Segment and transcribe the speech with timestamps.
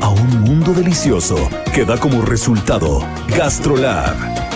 [0.00, 1.36] a un mundo delicioso
[1.74, 4.55] que da como resultado GastroLab.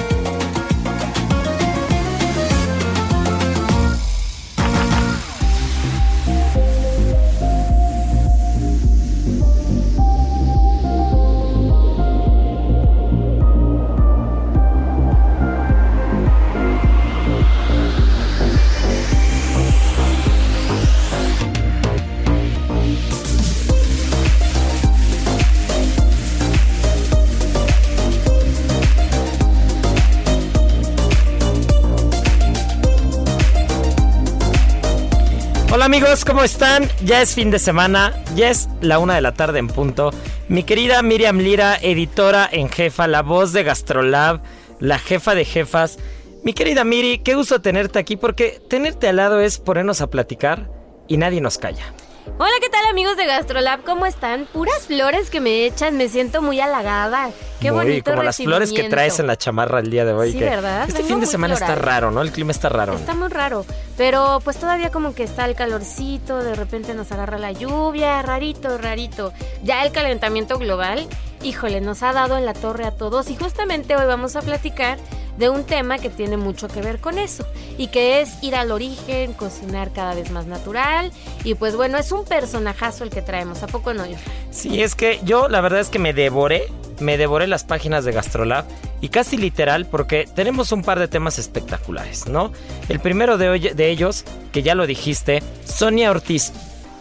[35.73, 36.89] Hola amigos, ¿cómo están?
[37.05, 40.11] Ya es fin de semana, ya es la una de la tarde en punto.
[40.49, 44.41] Mi querida Miriam Lira, editora en jefa, la voz de Gastrolab,
[44.81, 46.01] la jefa de jefas.
[46.43, 50.69] Mi querida Miri, qué gusto tenerte aquí porque tenerte al lado es ponernos a platicar
[51.07, 51.95] y nadie nos calla.
[52.27, 53.83] Hola, ¿qué tal amigos de Gastrolab?
[53.83, 54.47] ¿Cómo están?
[54.47, 57.31] Puras flores que me echan, me siento muy halagada.
[57.61, 60.33] Qué Muy, bonito como las flores que traes en la chamarra el día de hoy.
[60.33, 60.83] Sí, que ¿verdad?
[60.83, 62.21] Este Vengo fin de semana está raro, ¿no?
[62.21, 62.95] El clima está raro.
[62.95, 63.65] Está muy raro,
[63.97, 68.77] pero pues todavía como que está el calorcito, de repente nos agarra la lluvia, rarito,
[68.77, 69.33] rarito.
[69.63, 71.07] Ya el calentamiento global,
[71.43, 74.99] híjole, nos ha dado en la torre a todos y justamente hoy vamos a platicar
[75.41, 77.45] de un tema que tiene mucho que ver con eso
[77.79, 81.11] y que es ir al origen, cocinar cada vez más natural
[81.43, 84.05] y pues bueno, es un personajazo el que traemos, ¿a poco no?
[84.53, 86.69] Sí, es que yo la verdad es que me devoré,
[87.01, 88.65] me devoré las páginas de Gastrolab
[89.01, 92.53] y casi literal porque tenemos un par de temas espectaculares, ¿no?
[92.91, 96.53] El primero de, hoy- de ellos, que ya lo dijiste, Sonia Ortiz,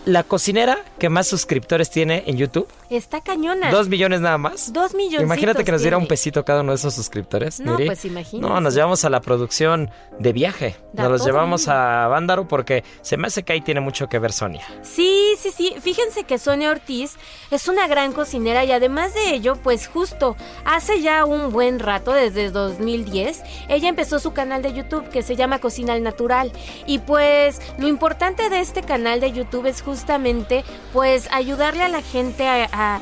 [0.05, 3.69] la cocinera que más suscriptores tiene en YouTube, Está cañona.
[3.69, 4.73] dos millones nada más.
[4.73, 5.21] Dos millones.
[5.21, 7.59] Imagínate que nos diera un pesito cada uno de esos suscriptores.
[7.59, 7.85] No, Miri.
[7.85, 8.51] pues imagínate.
[8.51, 10.75] No, nos llevamos a la producción de viaje.
[10.93, 14.17] Da Nos los llevamos a Vándaro porque se me hace que ahí tiene mucho que
[14.17, 14.65] ver Sonia.
[14.81, 15.75] Sí, sí, sí.
[15.79, 17.17] Fíjense que Sonia Ortiz
[17.51, 20.35] es una gran cocinera y además de ello, pues justo
[20.65, 25.35] hace ya un buen rato, desde 2010, ella empezó su canal de YouTube que se
[25.35, 26.51] llama Cocina al Natural.
[26.87, 30.63] Y pues lo importante de este canal de YouTube es justamente
[30.93, 33.01] pues ayudarle a la gente a...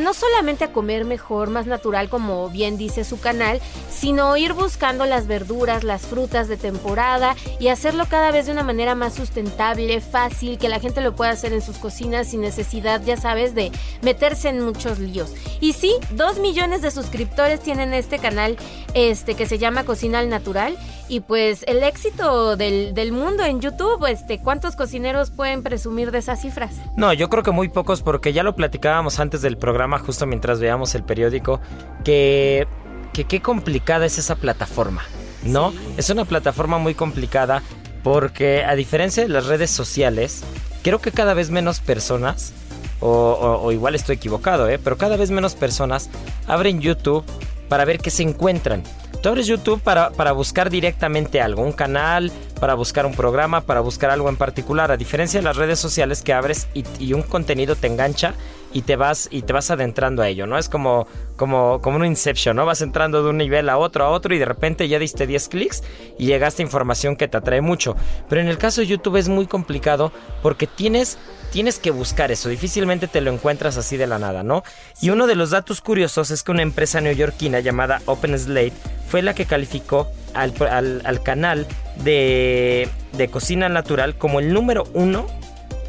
[0.00, 3.60] no solamente a comer mejor, más natural, como bien dice su canal,
[3.90, 8.62] sino ir buscando las verduras, las frutas de temporada y hacerlo cada vez de una
[8.62, 13.02] manera más sustentable, fácil, que la gente lo pueda hacer en sus cocinas sin necesidad,
[13.02, 13.72] ya sabes, de
[14.02, 15.32] meterse en muchos líos.
[15.60, 18.56] Y sí, dos millones de suscriptores tienen este canal
[18.94, 20.76] este, que se llama Cocina al Natural.
[21.08, 26.18] Y pues el éxito del, del mundo en YouTube, este, ¿cuántos cocineros pueden presumir de
[26.18, 26.74] esas cifras?
[26.96, 30.60] No, yo creo que muy pocos porque ya lo platicábamos antes del programa, justo mientras
[30.60, 31.60] veíamos el periódico,
[32.04, 32.66] que
[33.14, 35.02] que qué complicada es esa plataforma,
[35.42, 35.72] ¿no?
[35.96, 37.62] Es una plataforma muy complicada
[38.04, 40.42] porque a diferencia de las redes sociales,
[40.84, 42.52] creo que cada vez menos personas,
[43.00, 44.78] o, o- o igual estoy equivocado, ¿eh?
[44.78, 46.10] pero cada vez menos personas
[46.46, 47.24] abren YouTube
[47.68, 48.82] para ver qué se encuentran.
[49.22, 53.80] Tú abres YouTube para, para buscar directamente algo, un canal, para buscar un programa, para
[53.80, 57.74] buscar algo en particular, a diferencia de las redes sociales que abres y, un contenido
[57.74, 58.34] te engancha
[58.72, 60.58] y te vas y te vas adentrando a ello, ¿no?
[60.58, 61.06] Es como
[61.36, 62.66] como como un inception, ¿no?
[62.66, 65.48] Vas entrando de un nivel a otro a otro y de repente ya diste 10
[65.48, 65.82] clics
[66.18, 67.96] y llegaste a información que te atrae mucho.
[68.28, 70.12] Pero en el caso de YouTube es muy complicado
[70.42, 71.18] porque tienes
[71.52, 74.62] tienes que buscar eso, difícilmente te lo encuentras así de la nada, ¿no?
[75.00, 78.72] Y uno de los datos curiosos es que una empresa neoyorquina llamada Open Slate
[79.08, 81.66] fue la que calificó al, al- al canal
[82.04, 85.26] de, de cocina natural como el número uno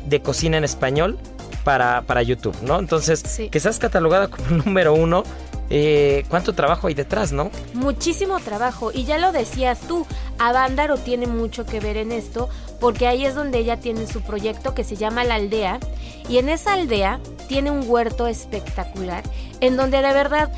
[0.06, 1.17] de cocina en español
[1.63, 2.79] para, para YouTube, ¿no?
[2.79, 3.50] Entonces, Sí.
[3.50, 5.23] que seas catalogada como número uno,
[5.69, 7.51] eh, ¿cuánto trabajo hay detrás, no?
[7.74, 8.92] Muchísimo trabajo.
[8.94, 10.06] Y ya lo decías tú,
[10.38, 12.50] Avándaro tiene mucho que ver en esto,
[12.80, 15.80] porque ahí es donde ella tiene su proyecto que se llama La Aldea.
[16.27, 19.24] Y en esa aldea tiene un huerto espectacular,
[19.62, 20.51] en donde de verdad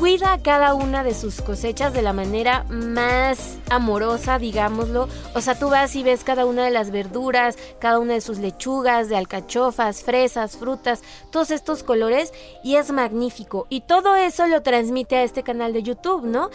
[0.00, 5.10] cuida cada una de sus cosechas de la manera más amorosa, digámoslo.
[5.34, 8.38] O sea, tú vas y ves cada una de las verduras, cada una de sus
[8.38, 12.32] lechugas, de alcachofas, fresas, frutas, todos estos colores
[12.64, 13.66] y es magnífico.
[13.68, 16.48] Y todo eso lo transmite a este canal de YouTube, ¿no?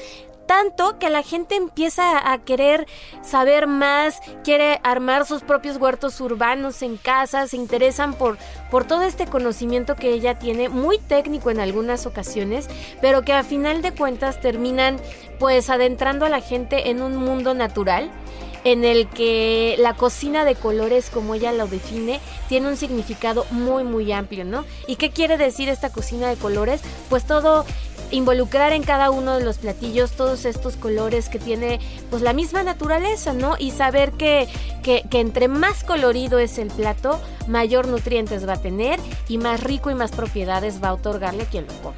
[0.46, 2.88] Tanto que la gente empieza a querer
[3.24, 8.38] saber más, quiere armar sus propios huertos urbanos en casa, se interesan por,
[8.70, 12.68] por todo este conocimiento que ella tiene, muy técnico en algunas ocasiones,
[13.02, 14.98] pero que a final de cuentas terminan
[15.40, 18.12] pues adentrando a la gente en un mundo natural
[18.66, 22.20] en el que la cocina de colores, como ella lo define,
[22.50, 24.66] tiene un significado muy, muy amplio, ¿no?
[24.88, 26.82] ¿Y qué quiere decir esta cocina de colores?
[27.08, 27.64] Pues todo
[28.16, 31.80] involucrar en cada uno de los platillos todos estos colores que tiene
[32.10, 33.56] pues la misma naturaleza, ¿no?
[33.60, 34.48] Y saber que,
[34.84, 39.90] que, entre más colorido es el plato, mayor nutrientes va a tener y más rico
[39.92, 41.96] y más propiedades va a otorgarle a quien lo coma.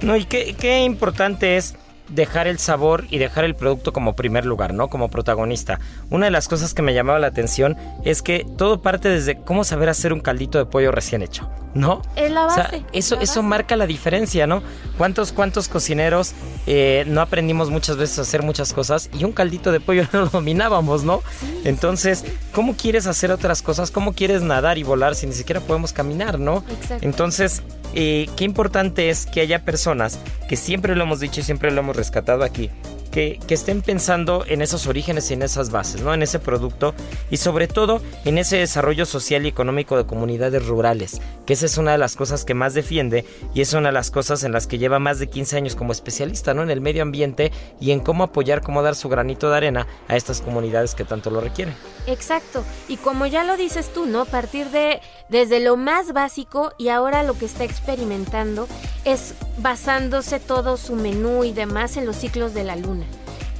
[0.00, 1.76] No, y qué, qué importante es
[2.12, 4.88] dejar el sabor y dejar el producto como primer lugar, ¿no?
[4.88, 5.80] Como protagonista.
[6.10, 9.64] Una de las cosas que me llamaba la atención es que todo parte desde cómo
[9.64, 12.02] saber hacer un caldito de pollo recién hecho, ¿no?
[12.16, 13.48] Es la O sea, base, eso, la eso base.
[13.48, 14.62] marca la diferencia, ¿no?
[14.98, 16.32] ¿Cuántos, cuántos cocineros
[16.66, 20.20] eh, no aprendimos muchas veces a hacer muchas cosas y un caldito de pollo no
[20.22, 21.22] lo dominábamos, ¿no?
[21.64, 23.90] Entonces, ¿cómo quieres hacer otras cosas?
[23.90, 26.64] ¿Cómo quieres nadar y volar si ni siquiera podemos caminar, ¿no?
[26.68, 27.04] Exacto.
[27.06, 27.62] Entonces,
[27.94, 30.18] eh, qué importante es que haya personas
[30.48, 32.68] que siempre lo hemos dicho y siempre lo hemos rescatado aquí,
[33.12, 36.14] que, estén pensando en esos orígenes y en esas bases, ¿no?
[36.14, 36.94] En ese producto
[37.30, 41.76] y sobre todo en ese desarrollo social y económico de comunidades rurales, que esa es
[41.76, 44.66] una de las cosas que más defiende y es una de las cosas en las
[44.66, 46.62] que lleva más de 15 años como especialista, ¿no?
[46.62, 50.16] En el medio ambiente y en cómo apoyar, cómo dar su granito de arena a
[50.16, 51.74] estas comunidades que tanto lo requieren.
[52.06, 52.64] Exacto.
[52.88, 54.24] Y como ya lo dices tú, ¿no?
[54.24, 58.68] Partir de desde lo más básico y ahora lo que está experimentando
[59.04, 63.01] es basándose todo su menú y demás en los ciclos de la luna.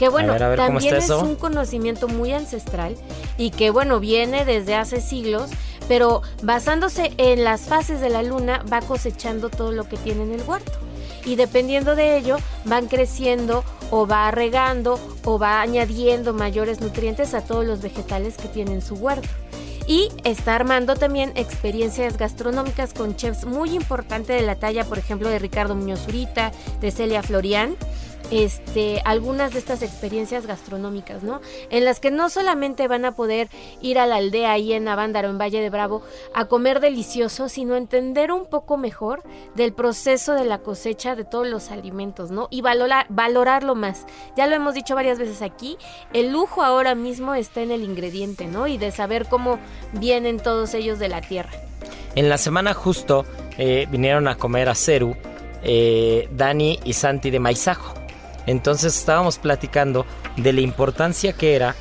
[0.02, 1.20] Que bueno, ver, a ver, ¿cómo también es eso?
[1.20, 2.96] un conocimiento muy ancestral
[3.38, 5.48] y que bueno, viene desde hace siglos,
[5.86, 10.32] pero basándose en las fases de la luna va cosechando todo lo que tiene en
[10.32, 10.72] el huerto.
[11.24, 13.62] Y dependiendo de ello, van creciendo
[13.92, 18.82] o va regando o va añadiendo mayores nutrientes a todos los vegetales que tiene en
[18.82, 19.28] su huerto.
[19.86, 25.28] Y está armando también experiencias gastronómicas con chefs muy importantes de la talla, por ejemplo,
[25.28, 26.50] de Ricardo Muñoz Zurita,
[26.80, 27.76] de Celia Florian.
[28.32, 31.42] Este, algunas de estas experiencias gastronómicas, ¿no?
[31.68, 33.50] En las que no solamente van a poder
[33.82, 36.02] ir a la aldea ahí en Avándaro, en Valle de Bravo,
[36.32, 39.22] a comer delicioso, sino entender un poco mejor
[39.54, 42.48] del proceso de la cosecha de todos los alimentos, ¿no?
[42.50, 44.06] Y valorar, valorarlo más.
[44.34, 45.76] Ya lo hemos dicho varias veces aquí,
[46.14, 48.66] el lujo ahora mismo está en el ingrediente, ¿no?
[48.66, 49.58] Y de saber cómo
[49.92, 51.50] vienen todos ellos de la tierra.
[52.14, 53.26] En la semana justo
[53.58, 55.14] eh, vinieron a comer a Ceru
[55.62, 58.01] eh, Dani y Santi de Maizajo.
[58.46, 60.06] Entonces estábamos platicando
[60.36, 61.74] de la importancia que era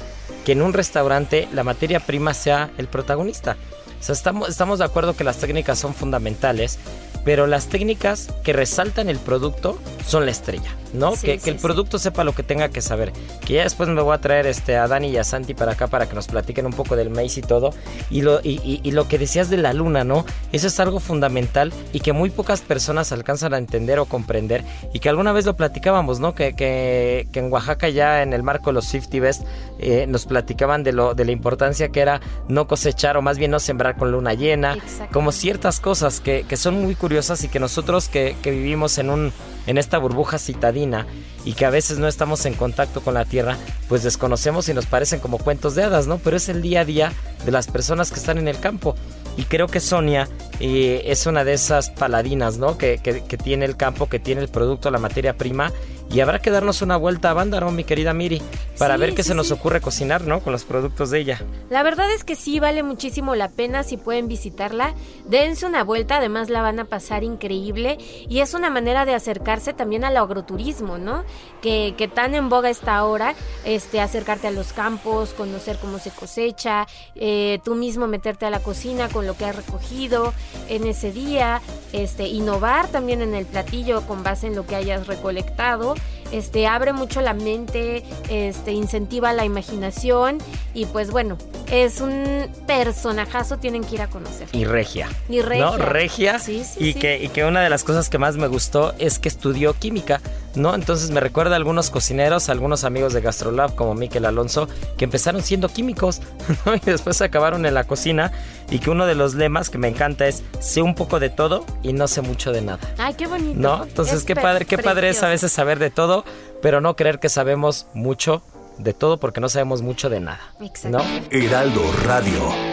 [0.45, 3.57] que en un restaurante la materia prima sea el protagonista.
[3.99, 6.79] O sea, estamos, estamos de acuerdo que las técnicas son fundamentales,
[7.23, 11.15] pero las técnicas que resaltan el producto son la estrella, ¿no?
[11.15, 11.61] Sí, que, sí, que el sí.
[11.61, 13.13] producto sepa lo que tenga que saber.
[13.45, 15.87] Que ya después me voy a traer este, a Dani y a Santi para acá
[15.87, 17.73] para que nos platiquen un poco del maíz y todo.
[18.09, 20.25] Y lo, y, y- y lo que decías de la luna, ¿no?
[20.51, 24.63] Eso es algo fundamental y que muy pocas personas alcanzan a entender o comprender.
[24.93, 26.33] Y que alguna vez lo platicábamos, ¿no?
[26.35, 29.43] Que, que, que en Oaxaca ya en el marco de los 50 Best
[29.79, 33.51] eh, nos platicaban de, lo, de la importancia que era no cosechar o más bien
[33.51, 34.77] no sembrar con luna llena.
[35.11, 39.09] Como ciertas cosas que, que son muy curiosas y que nosotros que, que vivimos en
[39.09, 39.33] un
[39.67, 41.05] en esta burbuja citadina
[41.45, 44.85] y que a veces no estamos en contacto con la tierra, pues desconocemos y nos
[44.85, 46.17] parecen como cuentos de hadas, ¿no?
[46.17, 47.13] Pero es el día a día
[47.45, 48.95] de las personas que están en el campo.
[49.37, 50.27] Y creo que Sonia
[50.61, 52.77] eh, es una de esas paladinas, ¿no?
[52.77, 55.71] Que, que- que tiene el campo, que tiene el producto, la materia prima.
[56.09, 58.41] Y habrá que darnos una vuelta a Bándaro, mi querida Miri,
[58.77, 59.53] para Sí, ver qué sí, se nos sí.
[59.53, 60.41] ocurre cocinar, ¿no?
[60.41, 61.41] Con los productos de ella.
[61.69, 64.93] La verdad es que sí vale muchísimo la pena si pueden visitarla.
[65.29, 69.71] Dense una vuelta, además la van a pasar increíble y es una manera de acercarse
[69.71, 71.23] también al agroturismo, ¿no?
[71.61, 76.09] Que, que tan en boga está ahora, este, acercarte a los campos, conocer cómo se
[76.11, 80.33] cosecha, eh, tú mismo meterte a la cocina con lo que has recogido
[80.69, 81.61] en ese día,
[81.93, 85.95] este, innovar también en el platillo con base en lo que hayas recolectado.
[86.31, 90.37] Este, abre mucho la mente, este, incentiva la imaginación
[90.73, 91.37] y pues bueno,
[91.71, 94.49] Es un personajazo, tienen que ir a conocer.
[94.51, 95.07] Y regia.
[95.29, 95.65] Y regia.
[95.65, 95.77] ¿No?
[95.77, 96.37] Regia.
[96.39, 96.99] Sí, sí, y, sí.
[96.99, 100.19] Que, y que una de las cosas que más me gustó es que estudió química,
[100.55, 100.75] ¿no?
[100.75, 104.67] Entonces me recuerda a algunos cocineros, a algunos amigos de Gastrolab como Miquel Alonso,
[104.97, 106.21] que empezaron siendo químicos,
[106.65, 106.75] ¿no?
[106.75, 108.33] Y después acabaron en la cocina.
[108.71, 111.65] Y que uno de los lemas que me encanta es, sé un poco de todo
[111.83, 112.79] y no sé mucho de nada.
[112.97, 113.59] Ay, qué bonito.
[113.59, 113.83] ¿No?
[113.83, 116.25] Entonces, Es qué padre, qué padre es a veces saber de todo,
[116.61, 118.41] pero no creer que sabemos mucho
[118.77, 120.53] de todo porque no sabemos mucho de nada.
[120.61, 120.97] Exacto.
[120.97, 121.03] ¿No?
[121.29, 122.70] Heraldo Radio.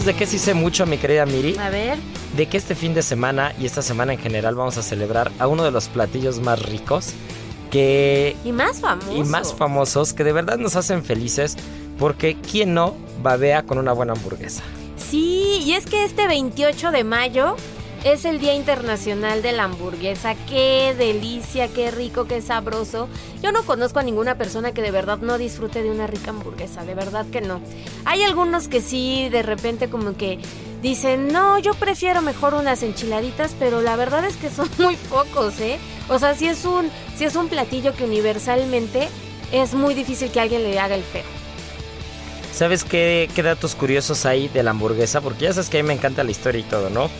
[0.00, 1.56] ¿Sabes de qué sí sé mucho, mi querida Miri?
[1.58, 1.98] A ver,
[2.34, 5.46] De que este fin de semana y esta semana en general vamos a celebrar a
[5.46, 7.12] uno de los platillos más ricos
[7.70, 9.14] que y más famoso.
[9.14, 11.56] y más famosos que de verdad nos hacen felices
[11.98, 14.62] porque quién no babea con una buena hamburguesa.
[14.96, 17.56] Sí, y es que este 28 de mayo
[18.04, 20.34] es el Día Internacional de la Hamburguesa.
[20.48, 23.08] Qué delicia, qué rico, qué sabroso.
[23.42, 26.84] Yo no conozco a ninguna persona que de verdad no disfrute de una rica hamburguesa,
[26.84, 27.60] de verdad que no.
[28.06, 30.38] Hay algunos que sí, de repente como que
[30.82, 35.60] dicen, no, yo prefiero mejor unas enchiladitas, pero la verdad es que son muy pocos,
[35.60, 35.78] ¿eh?
[36.08, 39.08] O sea, si es un, si es un platillo que universalmente
[39.52, 41.24] es muy difícil que alguien le haga el feo.
[42.54, 45.20] ¿Sabes qué, qué datos curiosos hay de la hamburguesa?
[45.20, 47.10] Porque ya sabes que a mí me encanta la historia y todo, ¿no?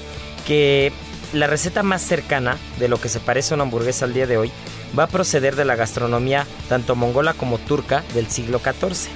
[0.46, 0.92] Que
[1.32, 4.36] la receta más cercana de lo que se parece a una hamburguesa al día de
[4.36, 4.50] hoy
[4.98, 9.10] va a proceder de la gastronomía tanto mongola como turca del siglo XIV.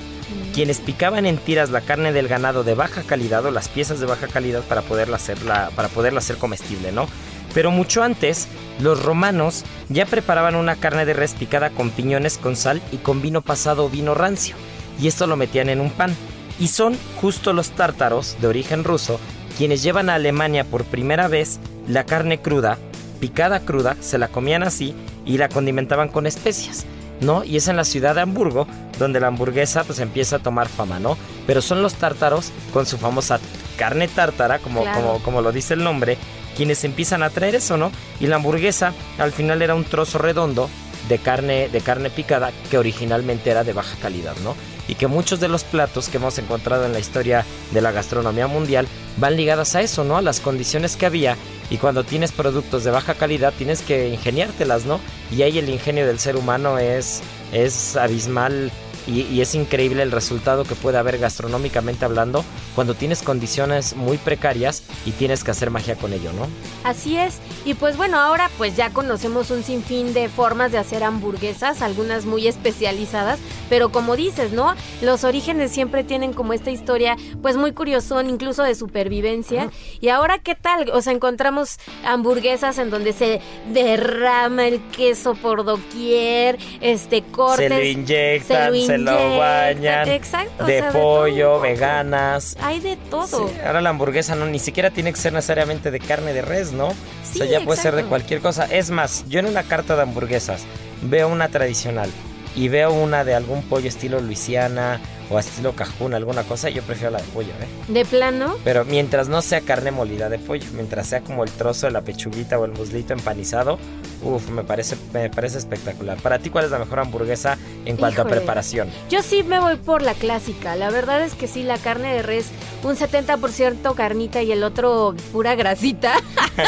[0.54, 4.06] Quienes picaban en tiras la carne del ganado de baja calidad o las piezas de
[4.06, 7.08] baja calidad para poderla hacerla, para poderla hacer comestible, ¿no?
[7.52, 8.48] Pero mucho antes,
[8.80, 13.22] los romanos ya preparaban una carne de res picada con piñones con sal y con
[13.22, 14.56] vino pasado o vino rancio
[15.00, 16.14] y esto lo metían en un pan.
[16.58, 19.18] Y son justo los tártaros, de origen ruso,
[19.56, 21.58] quienes llevan a Alemania por primera vez
[21.88, 22.78] la carne cruda,
[23.20, 24.94] picada cruda, se la comían así
[25.24, 26.84] y la condimentaban con especias,
[27.20, 27.44] ¿no?
[27.44, 28.66] Y es en la ciudad de Hamburgo
[28.98, 31.16] donde la hamburguesa pues empieza a tomar fama, ¿no?
[31.46, 33.40] Pero son los tártaros con su famosa
[33.76, 35.00] carne tártara, como, Claro.
[35.00, 36.16] como, como lo dice el nombre,
[36.56, 37.90] quienes empiezan a traer eso, ¿no?
[38.20, 40.68] Y la hamburguesa al final era un trozo redondo
[41.08, 44.54] de carne, de carne picada que originalmente era de baja calidad, ¿no?
[44.88, 48.46] Y que muchos de los platos que hemos encontrado en la historia de la gastronomía
[48.46, 48.86] mundial
[49.16, 50.16] van ligadas a eso, ¿no?
[50.16, 51.36] A las condiciones que había
[51.70, 55.00] y cuando tienes productos de baja calidad tienes que ingeniártelas, ¿no?
[55.30, 57.22] Y ahí el ingenio del ser humano es,
[57.52, 58.70] es abismal
[59.06, 62.44] y, y es increíble el resultado que puede haber gastronómicamente hablando
[62.74, 66.48] cuando tienes condiciones muy precarias y tienes que hacer magia con ello, ¿no?
[66.84, 67.38] Así es.
[67.64, 72.24] Y pues bueno, ahora pues ya conocemos un sinfín de formas de hacer hamburguesas, algunas
[72.24, 74.74] muy especializadas, pero como dices, ¿no?
[75.02, 79.70] Los orígenes siempre tienen como esta historia pues muy curiosón, incluso de supervivencia.
[80.00, 80.90] Y ahora, ¿qué tal?
[80.90, 83.40] O sea, encontramos hamburguesas en donde se
[83.72, 87.68] derrama el queso por doquier, este cortes.
[87.68, 90.08] se lo inyectan, se, lo inyectan, bañan.
[90.08, 90.64] Exacto.
[90.64, 92.56] o De sea, pollo, veganas.
[92.62, 93.48] Hay de todo.
[93.48, 96.72] Sí, ahora la hamburguesa no ni siquiera tiene que ser necesariamente de carne de res,
[96.72, 96.88] ¿no?
[96.88, 98.66] o Sí, sea, ya puede ser de cualquier cosa.
[98.66, 100.64] Es más, yo en una carta de hamburguesas
[101.02, 102.10] veo una tradicional
[102.56, 107.10] y veo una de algún pollo estilo Luisiana o estilo Cajún, alguna cosa, yo prefiero
[107.12, 107.68] la de pollo, ¿eh?
[107.92, 108.56] De plano.
[108.64, 112.02] Pero mientras no sea carne molida de pollo, mientras sea como el trozo de la
[112.02, 113.78] pechuguita o el muslito empanizado,
[114.22, 116.18] uff, me parece, me parece espectacular.
[116.18, 118.34] Para ti, ¿cuál es la mejor hamburguesa en cuanto Híjole.
[118.34, 118.88] a preparación?
[119.10, 120.76] Yo sí me voy por la clásica.
[120.76, 122.46] La verdad es que sí, la carne de res,
[122.82, 126.14] un 70% carnita y el otro pura grasita,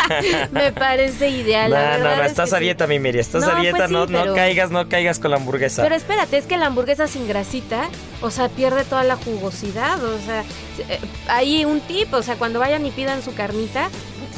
[0.50, 1.70] me parece ideal.
[1.70, 2.64] No, la no, no, es estás que a sí.
[2.64, 5.30] dieta, mi Miri, estás No, a dieta, pues sí, no, no caigas, no caigas con
[5.30, 5.82] la hamburguesa.
[5.82, 7.88] Pero espérate, es que la hamburguesa sin grasita,
[8.22, 10.02] o sea, pierde toda la jugosidad.
[10.02, 10.44] O sea,
[10.88, 13.88] eh, hay un tip, o sea, cuando vayan y pidan su carnita,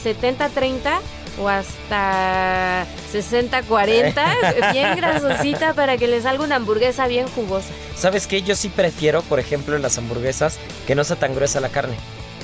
[0.05, 1.01] 70-30
[1.41, 7.69] o hasta 60-40, bien grasosita para que les salga una hamburguesa bien jugosa.
[7.97, 8.43] ¿Sabes qué?
[8.43, 11.97] Yo sí prefiero, por ejemplo, en las hamburguesas, que no sea tan gruesa la carne.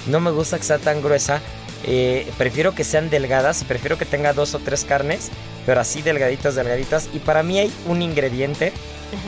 [0.07, 1.41] No me gusta que sea tan gruesa.
[1.87, 5.31] eh, prefiero que sean delgadas prefiero que tenga dos o tres carnes,
[5.67, 7.09] pero así delgaditas, delgaditas.
[7.13, 8.73] Y para mí hay un ingrediente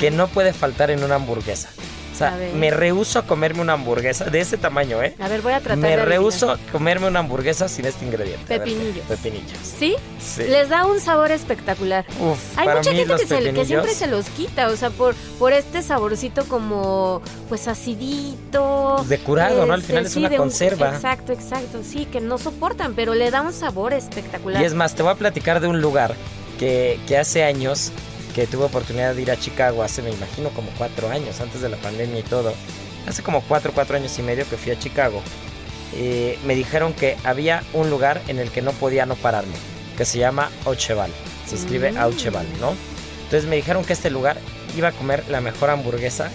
[0.00, 1.70] que no puede faltar en una hamburguesa.
[2.16, 5.14] O sea, me rehuso a comerme una hamburguesa de ese tamaño, ¿eh?
[5.20, 8.54] A ver, voy a tratar Me de rehuso a comerme una hamburguesa sin este ingrediente.
[8.54, 9.04] A ver, Pepinillos.
[9.06, 9.58] Pepinillos.
[9.78, 9.96] ¿Sí?
[10.18, 10.44] Sí.
[10.44, 12.06] Les da un sabor espectacular.
[12.18, 14.68] Uf, Hay para mucha mí gente los que, se- que pepinillos- siempre se los quita,
[14.68, 17.20] o sea, por, por este saborcito como,
[17.50, 18.94] pues acidito.
[18.96, 19.74] Pues de curado, ¿no?
[19.74, 20.94] Al este, final es sí, una de un- conserva.
[20.94, 24.62] exacto, exacto, sí, que no soportan, pero le da un sabor espectacular.
[24.62, 26.14] Y es más, te voy a platicar de un lugar
[26.58, 27.92] que, que hace años
[28.36, 31.70] que tuve oportunidad de ir a Chicago hace, me imagino, como cuatro años, antes de
[31.70, 32.52] la pandemia y todo.
[33.08, 35.22] Hace como cuatro, cuatro años y medio que fui a Chicago.
[35.94, 39.54] eh, me dijeron que había un lugar en el que no podía no pararme,
[39.96, 41.10] que se llama Aucheval.
[41.46, 41.96] Se escribe Mm.
[41.98, 42.74] Aucheval, ¿no?
[43.24, 44.36] Entonces me dijeron que este lugar
[44.76, 46.30] iba a comer la mejor hamburguesa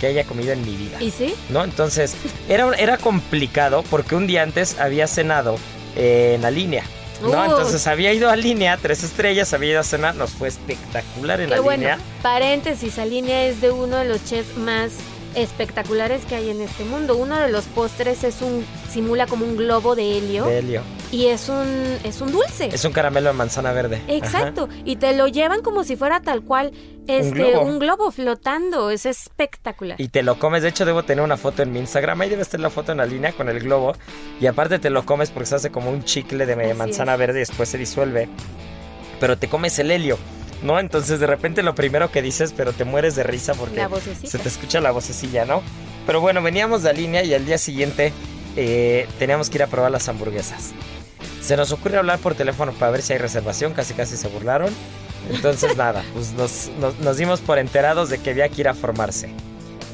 [0.00, 1.02] que haya comido en mi vida.
[1.02, 1.34] ¿Y sí?
[1.50, 1.62] ¿no?
[1.64, 2.14] Entonces,
[2.48, 5.56] era, era complicado porque un día antes había cenado
[5.96, 6.84] eh, en la línea.
[7.28, 7.40] ¿No?
[7.40, 7.44] Uh.
[7.44, 11.48] Entonces había ido a línea, tres estrellas, había ido a cenar, nos fue espectacular en
[11.48, 11.80] Qué la bueno.
[11.80, 11.98] línea.
[12.22, 14.92] Paréntesis, Alinea es de uno de los chefs más
[15.34, 17.16] espectaculares que hay en este mundo.
[17.16, 20.82] Uno de los postres es un simula como un globo de helio de Helio.
[21.12, 22.70] Y es un es un dulce.
[22.72, 24.02] Es un caramelo de manzana verde.
[24.08, 26.72] Exacto, y te lo llevan como si fuera tal cual
[27.06, 27.78] este un globo.
[27.78, 30.00] globo, flotando, es espectacular.
[30.00, 32.42] Y te lo comes, de hecho debo tener una foto en mi Instagram, ahí debe
[32.42, 33.94] estar la foto en la línea con el globo.
[34.40, 37.18] Y aparte te lo comes porque se hace como un chicle de Así manzana es.
[37.18, 38.28] verde y después se disuelve.
[39.20, 40.18] Pero te comes el helio,
[40.62, 40.78] ¿no?
[40.80, 43.90] Entonces de repente lo primero que dices, pero te mueres de risa porque La
[44.24, 45.62] se te escucha la vocecilla, ¿no?
[46.06, 48.12] Pero bueno, veníamos de línea y al día siguiente
[48.56, 50.72] eh, teníamos que ir a probar las hamburguesas.
[51.40, 54.70] Se nos ocurre hablar por teléfono para ver si hay reservación, casi casi se burlaron.
[55.30, 58.74] Entonces nada, pues nos, nos- nos dimos por enterados de que había que ir a
[58.74, 59.30] formarse.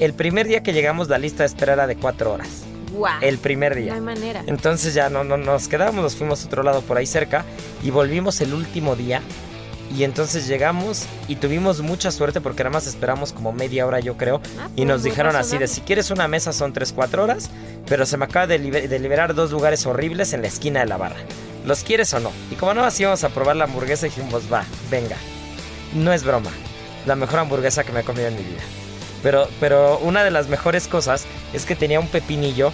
[0.01, 2.49] El primer día que llegamos la lista de espera era de cuatro horas.
[2.93, 3.21] Guau.
[3.21, 3.95] El primer No día.
[3.95, 4.43] hay manera.
[4.47, 7.45] Entonces ya no, no nos quedamos, nos fuimos a otro lado por ahí cerca
[7.83, 9.21] y volvimos el último día.
[9.97, 14.17] Y entonces llegamos y tuvimos mucha suerte porque nada más esperamos como media hora yo
[14.19, 14.41] creo.
[14.61, 17.51] Ah, Y pues, nos muy dijeron así de si quieres una mesa son 3-4 horas,
[17.87, 20.87] pero se me acaba de, liber- de liberar dos lugares horribles en la esquina de
[20.87, 21.17] la barra.
[21.65, 22.31] ¿Los quieres o no?
[22.51, 25.17] Y como no así íbamos a probar la hamburguesa, dijimos, va, venga.
[25.95, 26.51] No es broma.
[27.07, 28.61] La mejor hamburguesa que me he comido en mi vida.
[29.23, 32.73] Pero, pero una de las mejores cosas es que tenía un pepinillo.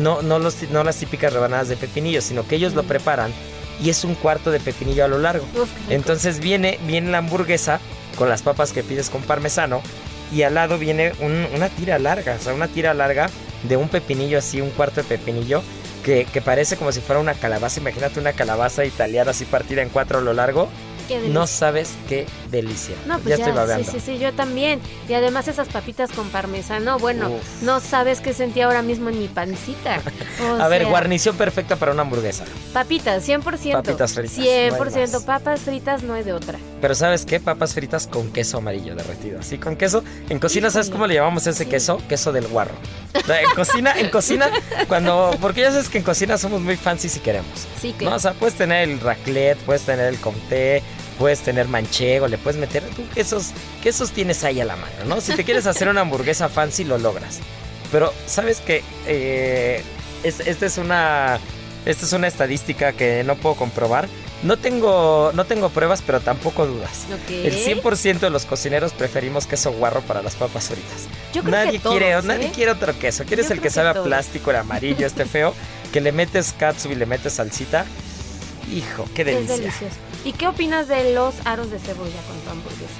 [0.00, 3.32] No, no, los, no las típicas rebanadas de pepinillo, sino que ellos lo preparan
[3.82, 5.46] y es un cuarto de pepinillo a lo largo.
[5.54, 5.68] Uf.
[5.90, 7.80] Entonces viene, viene la hamburguesa
[8.16, 9.80] con las papas que pides con parmesano
[10.32, 13.28] y al lado viene un- una tira larga, o sea, una tira larga
[13.64, 15.62] de un pepinillo así, un cuarto de pepinillo
[16.04, 17.80] que, que parece como si fuera una calabaza.
[17.80, 20.68] Imagínate una calabaza italiana así partida en cuatro a lo largo.
[21.28, 22.94] No sabes qué delicia.
[23.06, 23.90] No, pues ya, ya, estoy babeando.
[23.90, 24.80] sí, sí, sí, yo también.
[25.08, 27.62] Y además esas papitas con parmesano, bueno, Uf.
[27.62, 30.00] no sabes qué sentí ahora mismo en mi pancita.
[30.42, 32.44] O A ver, guarnición perfecta para una hamburguesa.
[32.72, 33.72] Papitas, 100%.
[33.72, 35.22] Papitas fritas, 100%, no hay más.
[35.22, 36.58] papas fritas no hay de otra.
[36.80, 37.38] Pero ¿sabes qué?
[37.40, 39.38] Papas fritas con queso amarillo derretido.
[39.40, 40.02] Así con queso.
[40.28, 41.70] En cocina, ¿sabes cómo le llamamos ese Sí.
[41.70, 42.00] queso?
[42.08, 42.74] Queso del guarro.
[43.14, 44.50] En cocina, en cocina,
[44.88, 45.36] cuando.
[45.40, 47.66] Porque ya sabes que en cocina somos muy fancy si queremos.
[47.80, 47.98] Sí, ¿no?
[47.98, 48.16] claro.
[48.16, 50.82] O sea, puedes tener el raclette, puedes tener el comté,
[51.18, 52.82] puedes tener manchego, le puedes meter.
[52.96, 53.50] Tú quesos,
[53.82, 55.20] quesos tienes ahí a la mano, ¿no?
[55.20, 57.40] Si te quieres hacer una hamburguesa fancy, lo logras.
[57.92, 58.82] Pero, ¿sabes qué?
[59.06, 59.82] Eh,
[60.22, 61.38] es- esta es una.
[61.86, 64.08] Esta es una estadística que no puedo comprobar.
[64.42, 67.04] No tengo, no tengo pruebas, pero tampoco dudas.
[67.12, 67.30] Ok.
[67.30, 71.04] El 100% de los cocineros preferimos queso guarro para las papas fritas.
[71.34, 72.20] Yo creo nadie que todos, quiere, ¿eh?
[72.24, 73.24] nadie quiere otro queso.
[73.24, 75.54] Quieres Yo el que que sabe a plástico, el amarillo, este feo,
[75.92, 77.84] que le metes katsu y le metes salsita.
[78.72, 79.56] Hijo, qué Es delicia.
[79.56, 79.96] delicioso.
[80.24, 82.94] ¿Y qué opinas de los aros de cebolla con tu hamburguesa?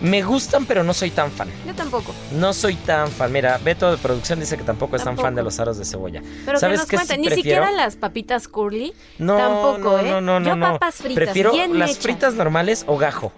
[0.00, 1.48] Me gustan, pero no soy tan fan.
[1.66, 2.12] Yo tampoco.
[2.32, 3.32] No soy tan fan.
[3.32, 6.20] Mira, Beto de producción dice que tampoco es tan fan de los aros de cebolla.
[6.44, 7.64] Pero que ¿Sabes nos qué cuenten, sí ni prefiero?
[7.64, 8.92] siquiera las papitas curly.
[9.18, 10.10] No, tampoco, no, ¿eh?
[10.10, 10.72] no, no, no, Yo no.
[10.72, 12.02] papas fritas, Prefiero bien las hechas.
[12.02, 13.32] fritas normales o gajo.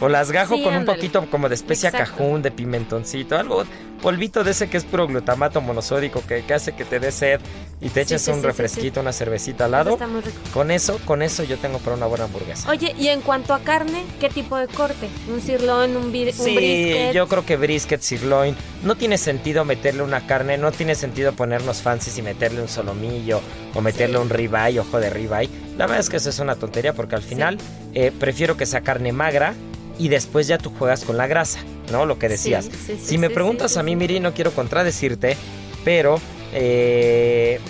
[0.00, 2.12] O las gajo Sí, con un poquito como de especia Exacto.
[2.18, 3.64] cajún, de pimentoncito, algo
[4.00, 7.40] polvito de ese que es puro glutamato monosódico que, que hace que te dé sed
[7.80, 9.90] y te Sí, eches sí, un sí, sí, refresquito, una cervecita al lado.
[9.90, 10.36] Está muy rico.
[10.54, 12.70] Con eso, con eso yo tengo para una buena hamburguesa.
[12.70, 15.08] Oye, y en cuanto a carne, ¿qué tipo de corte?
[15.28, 17.12] ¿Un sirloin, un, bir- un brisket?
[17.12, 21.82] yo creo que brisket, sirloin, no tiene sentido meterle una carne, no tiene sentido ponernos
[21.82, 23.40] fancies y meterle un solomillo
[23.74, 25.50] o meterle un ribeye, ojo de ribeye.
[25.76, 27.58] La verdad es que eso es una tontería porque al final
[27.94, 29.54] eh, prefiero que sea carne magra
[29.98, 32.06] y después ya tú juegas con la grasa, ¿no?
[32.06, 32.66] Lo que decías.
[32.66, 33.96] Sí, sí, sí, si me preguntas a mí.
[33.96, 35.36] Miri, no quiero contradecirte,
[35.84, 36.20] pero
[36.52, 37.60] eh,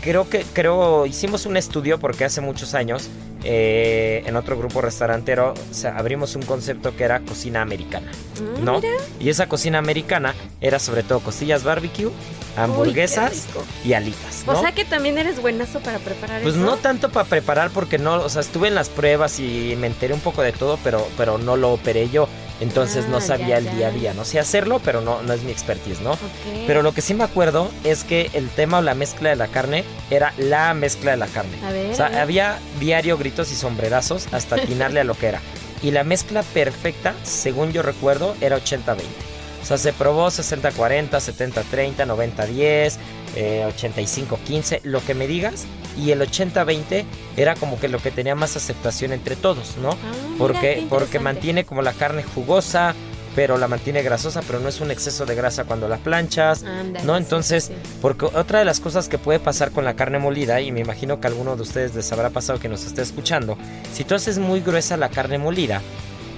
[0.00, 3.08] creo que creo hicimos un estudio porque hace muchos años
[3.48, 8.64] eh, en otro grupo restaurantero o sea, abrimos un concepto que era cocina americana, Mm,
[8.64, 8.80] ¿no?
[8.80, 8.92] mira.
[9.20, 12.10] Y esa cocina americana era sobre todo costillas barbecue,
[12.56, 14.54] hamburguesas Uy, y alitas, ¿no?
[14.54, 16.64] O sea que también eres buenazo para preparar Pues eso.
[16.64, 20.12] no tanto para preparar porque no, o sea, estuve en las pruebas y me enteré
[20.14, 22.28] un poco de todo, pero, pero no lo operé yo,
[22.60, 25.32] entonces Ah, no ya, sabía el día a día, no sé hacerlo, pero no, no
[25.32, 26.12] es mi expertise, ¿no?
[26.12, 26.18] Ok.
[26.66, 29.48] Pero lo que sí me acuerdo es que el tema o la mezcla de la
[29.48, 31.58] carne era la mezcla de la carne.
[31.66, 32.18] A ver, O sea, a ver.
[32.20, 35.40] había diario gritos y sombrerazos hasta atinarle a lo que era.
[35.82, 38.96] Y la mezcla perfecta, según yo recuerdo, era 80-20.
[38.96, 42.96] O O sea, se probó 60-40, 70-30, 90-10,
[43.36, 45.66] eh, 85-15, lo que me digas.
[45.96, 47.04] Y el 80-20
[47.36, 49.90] era como que lo que tenía más aceptación entre todos, ¿no?
[49.90, 49.96] Ah,
[50.36, 52.94] porque, porque mantiene como la carne jugosa,
[53.34, 56.64] pero la mantiene grasosa, pero no es un exceso de grasa cuando la planchas,
[57.04, 57.16] ¿no?
[57.18, 57.98] Entonces, sí, sí.
[58.00, 61.20] porque otra de las cosas que puede pasar con la carne molida, y me imagino
[61.20, 63.58] que a alguno de ustedes les habrá pasado que nos esté escuchando,
[63.92, 65.82] si tú haces muy gruesa la carne molida,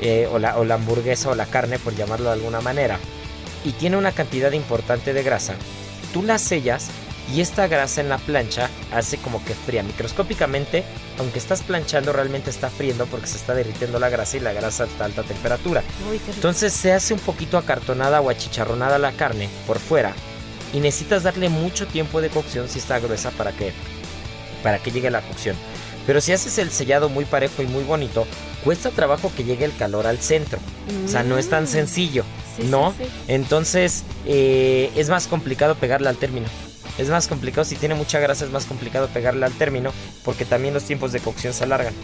[0.01, 2.99] eh, o, la, o la hamburguesa o la carne, por llamarlo de alguna manera,
[3.65, 5.55] y tiene una cantidad importante de grasa,
[6.13, 6.87] tú la sellas
[7.35, 10.85] y esta grasa en la plancha hace como que fría microscópicamente,
[11.19, 14.85] aunque estás planchando realmente está friendo porque se está derritiendo la grasa y la grasa
[14.85, 15.83] está a alta temperatura.
[16.11, 16.21] Uy.
[16.35, 20.15] Entonces se hace un poquito acartonada o achicharronada la carne por fuera
[20.73, 23.73] y necesitas darle mucho tiempo de cocción si está gruesa para que
[24.63, 25.55] para que llegue la cocción.
[26.07, 28.27] Pero si haces el sellado muy parejo y muy bonito,
[28.65, 30.59] cuesta trabajo que llegue el calor al centro.
[31.05, 31.69] O sea, no es tan Mm.
[31.69, 32.25] sencillo,
[32.59, 32.93] Sí, sí, ¿no?
[32.99, 33.05] sí.
[33.29, 36.47] Entonces eh, es más complicado pegarle al término.
[36.99, 39.93] Es más complicado, si tiene mucha grasa es más complicado pegarle al término
[40.25, 41.95] porque también los tiempos de cocción se alargan.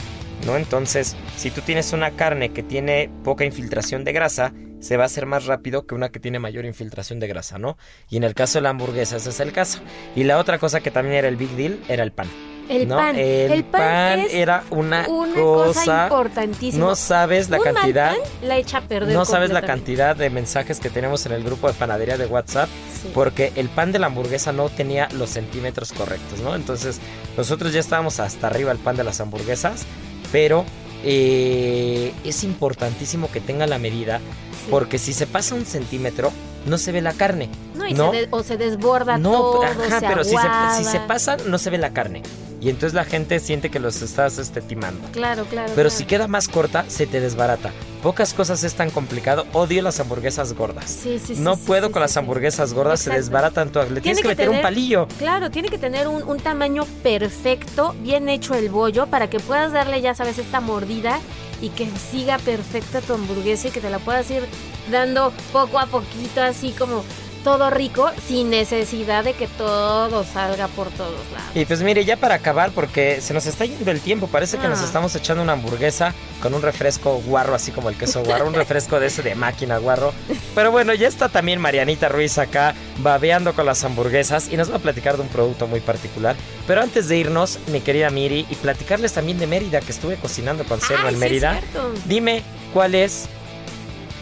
[0.46, 0.56] ¿no?
[0.56, 5.06] Entonces, si tú tienes una carne que tiene poca infiltración de grasa, se va a
[5.06, 7.78] hacer más rápido que una que tiene mayor infiltración de grasa, ¿no?
[8.10, 9.80] Y en el caso de la hamburguesa, ese es el caso.
[10.14, 12.28] Y la otra cosa que también era el big deal era el pan.
[12.68, 12.96] El ¿no?
[12.96, 13.16] pan.
[13.16, 16.02] El, pan, era una, una cosa, cosa.
[16.04, 16.84] importantísima.
[16.86, 18.10] no sabes la Un mal cantidad.
[18.12, 19.14] pan la echa a perder.
[19.14, 22.68] No sabes la cantidad de mensajes que tenemos en el grupo de panadería de WhatsApp
[23.02, 23.10] Sí.
[23.12, 26.54] porque el pan de la hamburguesa no tenía los centímetros correctos, ¿no?
[26.54, 27.00] Entonces
[27.36, 29.84] nosotros ya estábamos hasta arriba el pan de las hamburguesas,
[30.32, 30.64] pero
[31.04, 34.20] eh, es importantísimo que tenga la medida
[34.64, 34.70] Sí.
[34.70, 36.32] porque si se pasa un centímetro
[36.66, 37.50] no se ve la carne.
[37.74, 38.10] No, y ¿no?
[38.10, 41.36] Se de- o se desborda No, todo, ajá, se pero si se, si se pasa
[41.46, 42.22] no se ve la carne.
[42.60, 45.06] Y entonces la gente siente que los estás este, timando.
[45.12, 45.72] Claro, claro.
[45.76, 45.90] Pero claro.
[45.90, 47.72] si queda más corta, se te desbarata.
[48.04, 49.46] Pocas cosas es tan complicado.
[49.54, 50.90] Odio las hamburguesas gordas.
[50.90, 53.90] Sí, sí, sí, no puedo con las hamburguesas gordas, se desbaratan todas.
[53.90, 55.08] Le tienes Tiene que, que meter un palillo.
[55.18, 59.72] Claro, tiene que tener un, un tamaño perfecto, bien hecho el bollo, para que puedas
[59.72, 61.18] darle, ya sabes, esta mordida
[61.62, 64.44] y que siga perfecta tu hamburguesa y que te la puedas ir
[64.90, 67.02] dando poco a poquito, así como
[67.44, 71.50] todo rico, sin necesidad de que todo salga por todos lados.
[71.54, 74.66] Y pues mire, ya para acabar, porque se nos está yendo el tiempo, parece que
[74.66, 74.84] nos Ah.
[74.84, 78.98] estamos echando una hamburguesa con un refresco guarro, así como el queso guarro, un refresco
[78.98, 80.12] de ese de máquina guarro.
[80.54, 84.76] Pero bueno, ya está también Marianita Ruiz acá babeando con las hamburguesas y nos va
[84.76, 86.34] a platicar de un producto muy particular.
[86.66, 90.64] Pero antes de irnos, mi querida Miri, y platicarles también de Mérida, que estuve cocinando
[90.64, 91.58] con cerdo Ay, en sí, Mérida.
[91.58, 91.92] es cierto.
[92.06, 93.26] Dime cuál es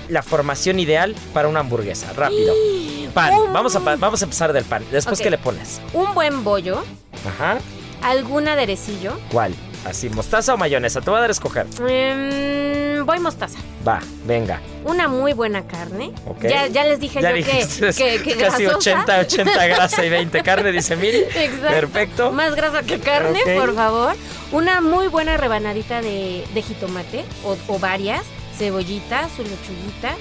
[0.08, 2.12] la formación ideal para una hamburguesa.
[2.14, 2.54] Rápido.
[3.14, 3.34] Pan.
[3.34, 4.82] Un- Vamos a, vamos a empezar del pan.
[4.90, 5.24] Después, Ok.
[5.24, 5.80] ¿qué le pones?
[5.92, 6.82] Un buen bollo,
[7.28, 7.58] Ajá.
[8.02, 9.54] algún aderecillo, ¿Cuál?
[9.84, 11.00] Así, mostaza o mayonesa.
[11.02, 11.66] Te voy a dar a escoger.
[11.88, 13.58] em, voy mostaza.
[13.86, 14.60] Va, venga.
[14.84, 16.12] Una muy buena carne.
[16.26, 16.42] Ok.
[16.44, 19.00] Ya, ya les dije Ya yo dijiste, que, que, que casi grasosa.
[19.02, 21.18] 80, 80 grasa y 20 carne, dice Miri.
[21.34, 21.66] Exacto.
[21.68, 22.32] Perfecto.
[22.32, 24.14] Más grasa que carne, por favor.
[24.52, 28.22] Una muy buena rebanadita de, de jitomate o, o varias.
[28.62, 30.14] Cebollita, su lechuguita.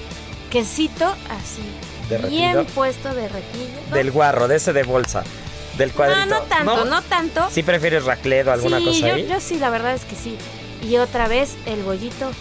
[0.50, 1.62] Quesito así.
[2.08, 2.30] Derretido.
[2.40, 3.70] Bien puesto derretido.
[3.94, 5.22] Del guarro, de ese de bolsa.
[5.78, 6.26] Del no, cuadrito.
[6.26, 7.48] no tanto, no, tanto.
[7.52, 9.28] ¿Sí prefieres raclette o alguna sí, cosa yo, ahí?
[9.28, 10.36] yo sí, la verdad es que sí.
[10.82, 12.32] Y otra vez el bollito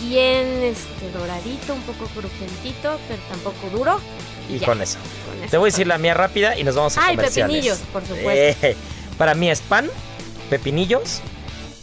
[0.00, 4.00] bien este doradito, un poco crujentito, pero tampoco duro.
[4.48, 4.96] y con eso.
[5.28, 5.50] con eso.
[5.50, 7.52] Te voy a decir la mía rápida y nos vamos a Ay, comerciales.
[7.54, 8.66] pepinillos, por supuesto.
[8.66, 8.74] Eh,
[9.18, 9.90] para mí es pan,
[10.48, 11.20] pepinillos,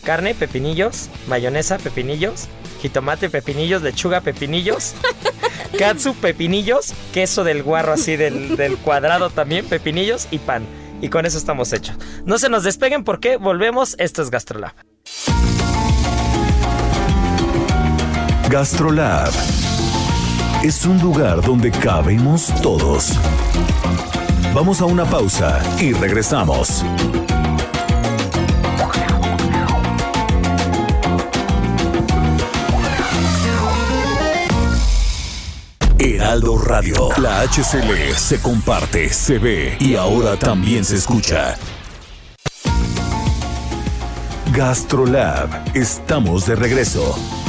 [0.04, 2.48] carne, pepinillos, mayonesa, pepinillos,
[2.84, 4.94] jitomate, pepinillos, lechuga, pepinillos,
[5.80, 10.64] katsu, pepinillos, queso del guarro así del, del cuadrado también, pepinillos y pan.
[11.02, 11.98] Y con eso estamos hechos.
[12.26, 13.96] No se nos despeguen porque volvemos.
[14.00, 14.74] Esto es Gastrolab.
[18.50, 19.32] Gastrolab
[20.64, 23.18] es un lugar donde cabemos todos.
[24.54, 26.86] Vamos a una pausa y regresamos.
[36.34, 41.60] Heraldo Radio, la HCL se comparte, se ve y ahora también se escucha.
[44.52, 47.43] Gastrolab, estamos de regreso.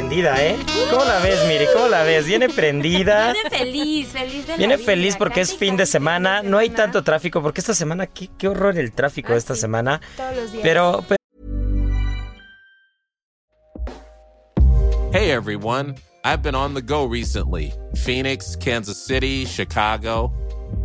[0.00, 0.56] Prendida, ¿eh?
[0.90, 1.66] ¿Cómo la ves, Miri?
[1.74, 2.24] ¿Cómo la ves?
[2.24, 3.32] Viene prendida.
[3.34, 6.42] Viene feliz, feliz de la Viene vida, feliz porque es fin de semana.
[6.42, 10.00] No hay tanto tráfico porque esta semana, qué, qué horror el tráfico Ah, esta semana.
[10.16, 10.62] Todos los días.
[10.62, 11.16] Pero, pero
[15.12, 20.32] Hey everyone, I've been on the go recently Phoenix, Kansas City, Chicago.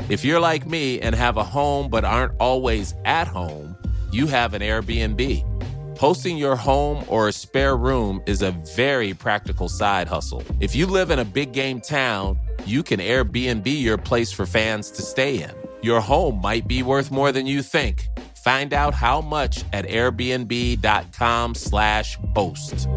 [0.09, 3.77] If you're like me and have a home but aren't always at home,
[4.11, 5.54] you have an Airbnb.
[5.97, 10.43] Hosting your home or a spare room is a very practical side hustle.
[10.59, 14.91] If you live in a big game town, you can Airbnb your place for fans
[14.91, 15.51] to stay in.
[15.81, 18.09] Your home might be worth more than you think.
[18.43, 22.89] Find out how much at airbnb.com/slash host.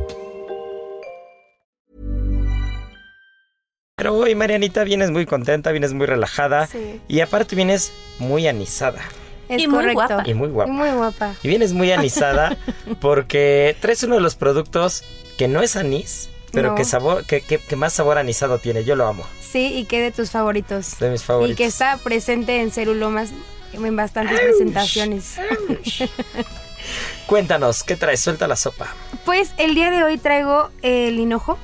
[3.96, 6.66] Pero hoy, Marianita, vienes muy contenta, vienes muy relajada.
[6.66, 7.00] Sí.
[7.08, 9.02] Y aparte vienes muy anisada.
[9.48, 9.94] Es Y muy correcto.
[10.06, 10.22] guapa.
[10.28, 10.70] Y muy guapa.
[10.70, 11.34] Y muy guapa.
[11.42, 12.56] Y vienes muy anisada
[13.00, 15.04] porque traes uno de los productos
[15.38, 16.74] que no es anís, pero No.
[16.74, 18.84] que, sabor, que, que- que más sabor anisado tiene.
[18.84, 19.24] Yo lo amo.
[19.40, 20.98] Sí, y que de tus favoritos.
[20.98, 21.52] De mis favoritos.
[21.52, 23.30] Y que está presente en Cerulomas
[23.72, 25.36] en bastantes presentaciones.
[27.26, 28.20] Cuéntanos, ¿qué traes?
[28.20, 28.86] Suelta la sopa.
[29.24, 31.58] Pues el día de hoy traigo el hinojo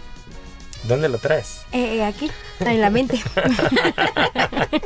[0.88, 1.62] ¿Dónde lo traes?
[1.72, 3.20] eh, aquí, en la mente.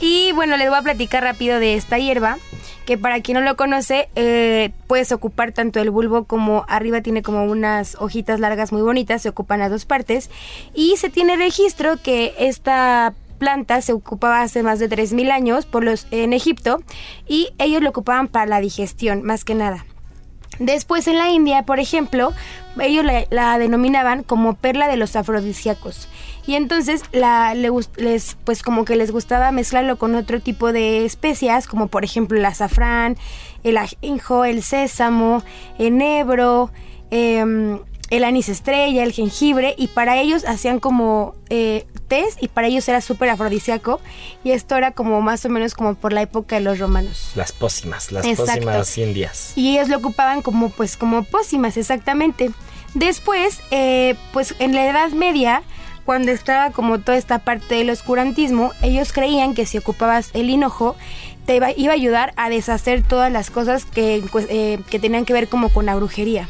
[0.00, 2.38] y bueno, les voy a platicar rápido de esta hierba,
[2.84, 7.22] que para quien no lo conoce, eh, puedes ocupar tanto el bulbo como arriba tiene
[7.22, 10.30] como unas hojitas largas muy bonitas, se ocupan a dos partes.
[10.74, 15.82] Y se tiene registro que esta planta se ocupaba hace más de 3.000 años por
[15.82, 16.82] los, en Egipto
[17.26, 19.86] y ellos lo ocupaban para la digestión, más que nada.
[20.60, 22.34] Después en la India, por ejemplo,
[22.78, 26.06] ellos la, denominaban como perla de los afrodisíacos.
[26.46, 31.66] Y entonces la, les, pues como que les gustaba mezclarlo con otro tipo de especias,
[31.66, 33.16] como por ejemplo el azafrán,
[33.64, 35.42] el ajenjo, el sésamo,
[35.78, 36.70] enebro,
[37.10, 37.78] em,
[38.10, 41.86] el anís estrella, el jengibre, y para ellos hacían como eh,
[42.40, 44.00] y para ellos era súper afrodisíaco,
[44.44, 47.32] y esto era como más o menos como por la época de los romanos.
[47.34, 48.52] Las pócimas, las Exacto.
[48.52, 49.52] pócimas indias.
[49.56, 52.50] Y ellos lo ocupaban como pues como pócimas, exactamente.
[52.94, 55.62] Después, eh, pues en la Edad Media,
[56.04, 60.96] cuando estaba como toda esta parte del oscurantismo, ellos creían que si ocupabas el hinojo,
[61.46, 65.24] te iba, iba a ayudar a deshacer todas las cosas que, pues, eh, que tenían
[65.24, 66.48] que ver como con la brujería.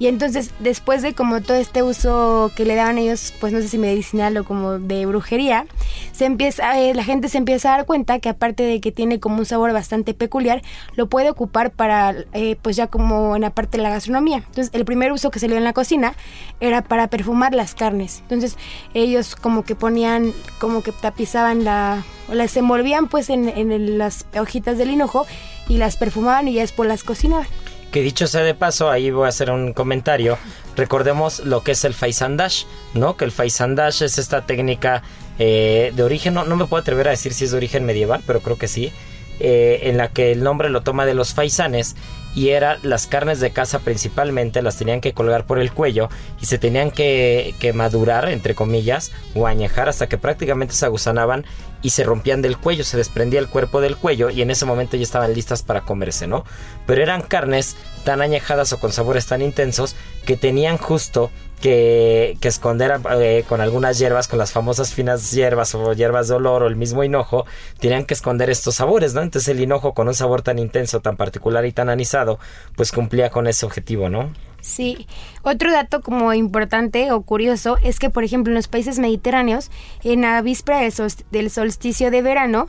[0.00, 3.68] Y entonces, después de como todo este uso que le daban ellos, pues no sé
[3.68, 5.66] si medicinal o como de brujería,
[6.12, 9.20] se empieza, eh, la gente se empieza a dar cuenta que aparte de que tiene
[9.20, 10.62] como un sabor bastante peculiar,
[10.96, 14.38] lo puede ocupar para, eh, pues ya como en la parte de la gastronomía.
[14.38, 16.14] Entonces, el primer uso que se le dio en la cocina
[16.60, 18.20] era para perfumar las carnes.
[18.22, 18.56] Entonces,
[18.94, 24.24] ellos como que ponían, como que tapizaban la, o las envolvían pues en, en las
[24.34, 25.26] hojitas del hinojo
[25.68, 27.46] y las perfumaban y ya después las cocinaban.
[27.92, 30.38] Que dicho sea de paso, ahí voy a hacer un comentario.
[30.76, 33.16] Recordemos lo que es el faisandash, ¿no?
[33.16, 35.02] Que el faisandash es esta técnica
[35.38, 38.40] eh, de origen, no, me puedo atrever a decir si es de origen medieval, pero
[38.40, 38.92] creo que sí.
[39.40, 41.96] eh, en la que el nombre lo toma de los faisanes
[42.34, 46.08] y era las carnes de caza principalmente las tenían que colgar por el cuello
[46.40, 51.44] y se tenían que, que madurar entre comillas o añejar hasta que prácticamente se aguzanaban
[51.82, 54.96] y se rompían del cuello, se desprendía el cuerpo del cuello y en ese momento
[54.96, 56.44] ya estaban listas para comerse, ¿no?
[56.86, 62.48] Pero eran carnes tan añejadas o con sabores tan intensos que tenían justo que, que
[62.48, 66.66] esconder eh, con algunas hierbas, con las famosas finas hierbas o hierbas de olor o
[66.66, 67.46] el mismo hinojo,
[67.78, 69.22] tenían que esconder estos sabores, ¿no?
[69.22, 72.38] Entonces el hinojo con un sabor tan intenso, tan particular y tan anisado,
[72.76, 74.32] pues cumplía con ese objetivo, ¿no?
[74.62, 75.06] Sí,
[75.42, 79.70] otro dato como importante o curioso es que, por ejemplo, en los países mediterráneos,
[80.04, 82.66] en la víspera del, sol- del solsticio de verano,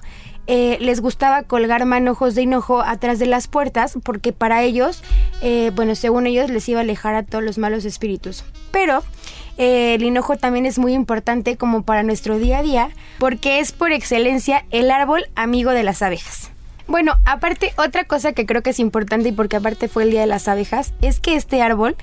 [0.47, 5.03] eh, les gustaba colgar manojos de hinojo atrás de las puertas porque para ellos,
[5.41, 8.43] eh, bueno, según ellos, les iba a alejar a todos los malos espíritus.
[8.71, 9.03] Pero
[9.57, 13.71] eh, el hinojo también es muy importante como para nuestro día a día porque es
[13.71, 16.50] por excelencia el árbol amigo de las abejas.
[16.91, 20.19] Bueno, aparte, otra cosa que creo que es importante y porque aparte fue el Día
[20.19, 21.95] de las Abejas, es que este árbol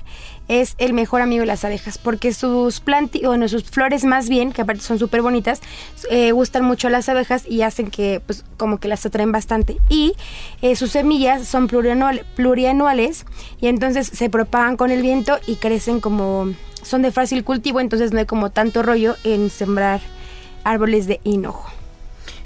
[0.47, 4.51] es el mejor amigo de las abejas, porque sus planti bueno, sus flores más bien,
[4.51, 5.61] que aparte son súper bonitas,
[6.09, 9.77] eh, gustan mucho a las abejas y hacen que, pues, como que las atraen bastante.
[9.89, 10.15] Y
[10.63, 13.27] eh, sus semillas son plurianual- plurianuales
[13.61, 18.11] y entonces se propagan con el viento y crecen como, son de fácil cultivo, entonces
[18.11, 20.01] no hay como tanto rollo en sembrar
[20.63, 21.69] árboles de hinojo.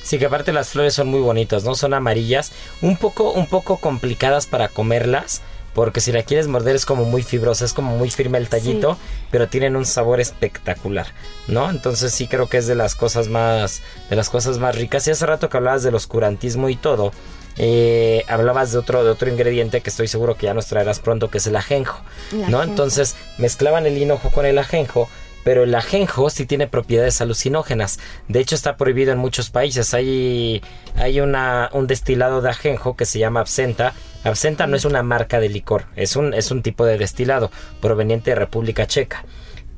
[0.04, 1.76] Sí, que aparte las flores son muy bonitas, ¿no?
[1.76, 5.42] Son amarillas, un poco, un poco complicadas para comerlas,
[5.74, 8.98] porque si la quieres morder es como muy fibrosa, es como muy firme el tallito,
[9.32, 11.08] pero tienen un sabor espectacular,
[11.48, 11.70] ¿no?
[11.70, 15.08] Entonces sí creo que es de las cosas más, de las cosas más ricas.
[15.08, 17.12] Y hace rato que hablabas del oscurantismo y todo,
[17.58, 21.30] eh, hablabas de otro, de otro ingrediente que estoy seguro que ya nos traerás pronto,
[21.30, 22.58] que es el ajenjo, El ¿no?
[22.58, 22.64] ajenjo.
[22.64, 25.10] Entonces mezclaban el hinojo con el ajenjo.
[25.44, 28.00] Pero el ajenjo sí tiene propiedades alucinógenas.
[28.28, 29.94] De hecho, está prohibido en muchos países.
[29.94, 30.62] Hay,
[30.96, 33.94] hay una, un destilado de ajenjo que se llama absenta.
[34.24, 37.52] Absenta no es una marca de licor, es un, es un tipo de destilado
[37.82, 39.26] proveniente de República Checa.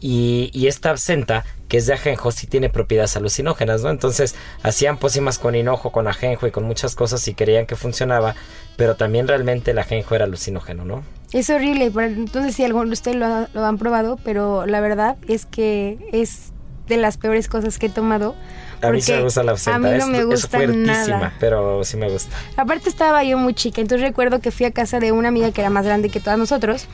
[0.01, 3.89] Y, y esta absenta, que es de ajenjo, sí tiene propiedades alucinógenas, ¿no?
[3.89, 8.35] Entonces hacían pócimas con hinojo, con ajenjo y con muchas cosas y creían que funcionaba,
[8.75, 11.03] pero también realmente el ajenjo era alucinógeno, ¿no?
[11.31, 14.79] Es horrible, pero entonces si alguno de ustedes lo, ha- lo han probado, pero la
[14.79, 16.51] verdad es que es
[16.87, 18.35] de las peores cosas que he tomado.
[18.83, 19.77] A mí sí me gusta la absenta.
[19.77, 21.33] A mí no es, me es gusta fuertísima, nada.
[21.39, 22.35] pero sí me gusta.
[22.57, 25.61] Aparte estaba yo muy chica, entonces recuerdo que fui a casa de una amiga que
[25.61, 26.85] era más grande que todas nosotros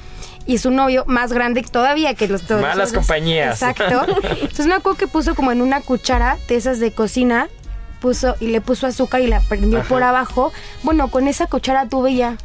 [0.45, 2.62] y su novio más grande todavía que los todos.
[2.62, 3.06] Malas nosotros.
[3.08, 3.62] compañías.
[3.62, 4.06] Exacto.
[4.41, 7.49] Entonces me acuerdo que puso como en una cuchara de esas de cocina,
[7.99, 9.88] puso y le puso azúcar y la prendió Ajá.
[9.89, 10.51] por abajo.
[10.84, 12.38] Bueno, con esa cuchara tuve ya.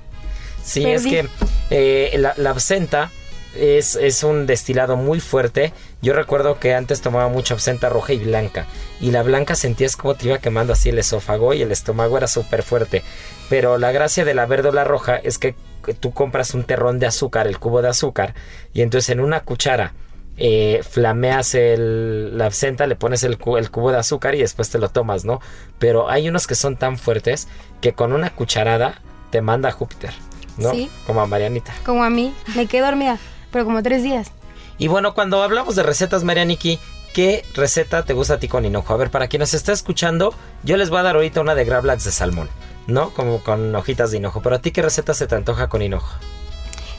[0.63, 0.95] Sí, Perdí.
[0.95, 1.29] es que
[1.71, 3.11] eh, la, la absenta
[3.55, 5.73] es, es un destilado muy fuerte.
[6.03, 8.67] Yo recuerdo que antes tomaba mucha absenta roja y blanca.
[9.01, 12.27] Y la blanca sentías como te iba quemando así el esófago y el estómago era
[12.27, 13.03] súper fuerte.
[13.49, 15.55] Pero la gracia de la verde o la roja es que
[15.95, 18.35] tú compras un terrón de azúcar, el cubo de azúcar,
[18.73, 19.93] y entonces en una cuchara
[20.39, 24.69] eh, flameas el- la absenta, le pones el, cu- el cubo de azúcar y después
[24.69, 25.41] te lo tomas, ¿no?
[25.79, 27.49] Pero hay unos que son tan fuertes
[27.81, 30.13] que con una cucharada te manda a Júpiter,
[30.59, 30.73] ¿no?
[30.73, 30.91] Sí.
[31.07, 31.73] Como a Marianita.
[31.87, 33.19] Como a mí, me quedé dormida,
[33.51, 34.31] pero como tres días.
[34.77, 36.79] Y bueno, cuando hablamos de recetas, Marianiki,
[37.15, 38.93] ¿qué receta te gusta a ti con hinojo?
[38.93, 41.65] A ver, para quien nos está escuchando, yo les voy a dar ahorita una de
[41.65, 42.51] gravlax de salmón,
[42.87, 43.11] ¿no?
[43.11, 44.43] Como con hojitas de hinojo.
[44.43, 46.09] Pero a ti, ¿qué receta se te antoja con hinojo?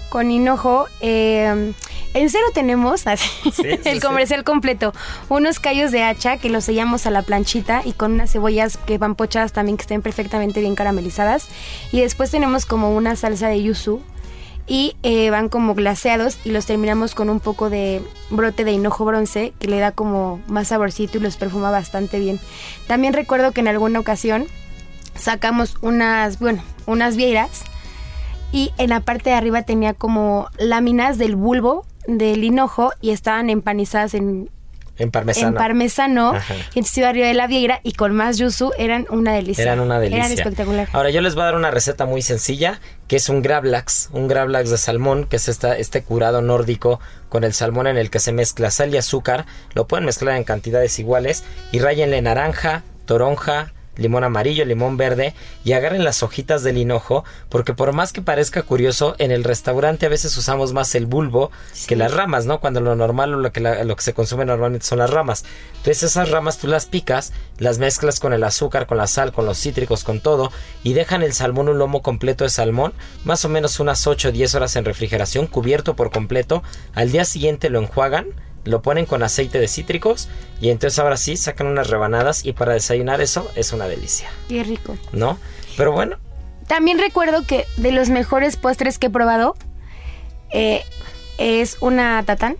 [0.10, 1.73] Con hinojo, eh,
[2.13, 4.00] en cero tenemos así, sí, el sí.
[4.00, 4.93] comercial completo.
[5.30, 8.97] Unos callos de hacha que los sellamos a la planchita y con unas cebollas que
[8.97, 11.47] van pochadas también que estén perfectamente bien caramelizadas.
[11.91, 14.02] Y después tenemos como una salsa de yuzu
[14.67, 19.06] y eh, van como glaseados y los terminamos con un poco de brote de hinojo
[19.06, 22.39] bronce que le da como más saborcito y los perfuma bastante bien.
[22.86, 24.45] También recuerdo que en alguna ocasión
[25.17, 27.63] sacamos unas, bueno, unas vieiras
[28.51, 33.49] y en la parte de arriba tenía como láminas del bulbo del hinojo y estaban
[33.49, 34.49] empanizadas en,
[34.97, 35.49] En parmesano.
[35.49, 36.30] en parmesano.
[36.32, 36.53] Ajá.
[36.73, 39.63] Y entonces iba arriba de la vieira y con más yuzu eran una delicia.
[39.63, 40.25] Eran una delicia.
[40.25, 40.88] Eran espectacular.
[40.93, 44.30] Ahora yo les voy a dar una receta muy sencilla, que es un gravlax, un
[44.30, 48.19] gravlax de salmón, que es esta, este curado nórdico con el salmón en el que
[48.19, 49.45] se mezcla sal y azúcar.
[49.73, 55.33] Lo pueden mezclar en cantidades iguales y rayenle naranja, toronja, limón amarillo, limón verde
[55.65, 60.05] y agarren las hojitas del hinojo, porque por más que parezca curioso, en el restaurante
[60.05, 61.51] a veces usamos más el bulbo
[61.88, 62.60] que las ramas, ¿no?
[62.60, 65.43] Cuando lo normal o lo que, la- lo que se consume normalmente son las ramas.
[65.77, 69.45] Entonces esas ramas tú las picas, las mezclas con el azúcar, con la sal, con
[69.45, 70.51] los cítricos, con todo,
[70.83, 72.93] y dejan el salmón un lomo completo de salmón,
[73.25, 76.63] más o menos unas 8 o 10 horas en refrigeración, cubierto por completo.
[76.93, 78.27] Al día siguiente lo enjuagan,
[78.67, 80.30] lo ponen con aceite de cítricos
[80.62, 84.63] y entonces ahora sí sacan unas rebanadas y para desayunar eso es una delicia, Qué
[84.63, 84.97] rico.
[85.12, 85.38] ¿no?
[85.75, 86.17] Pero bueno,
[86.67, 89.56] También recuerdo que de los mejores postres que he probado
[90.51, 90.84] eh,
[91.38, 92.58] es una tatán,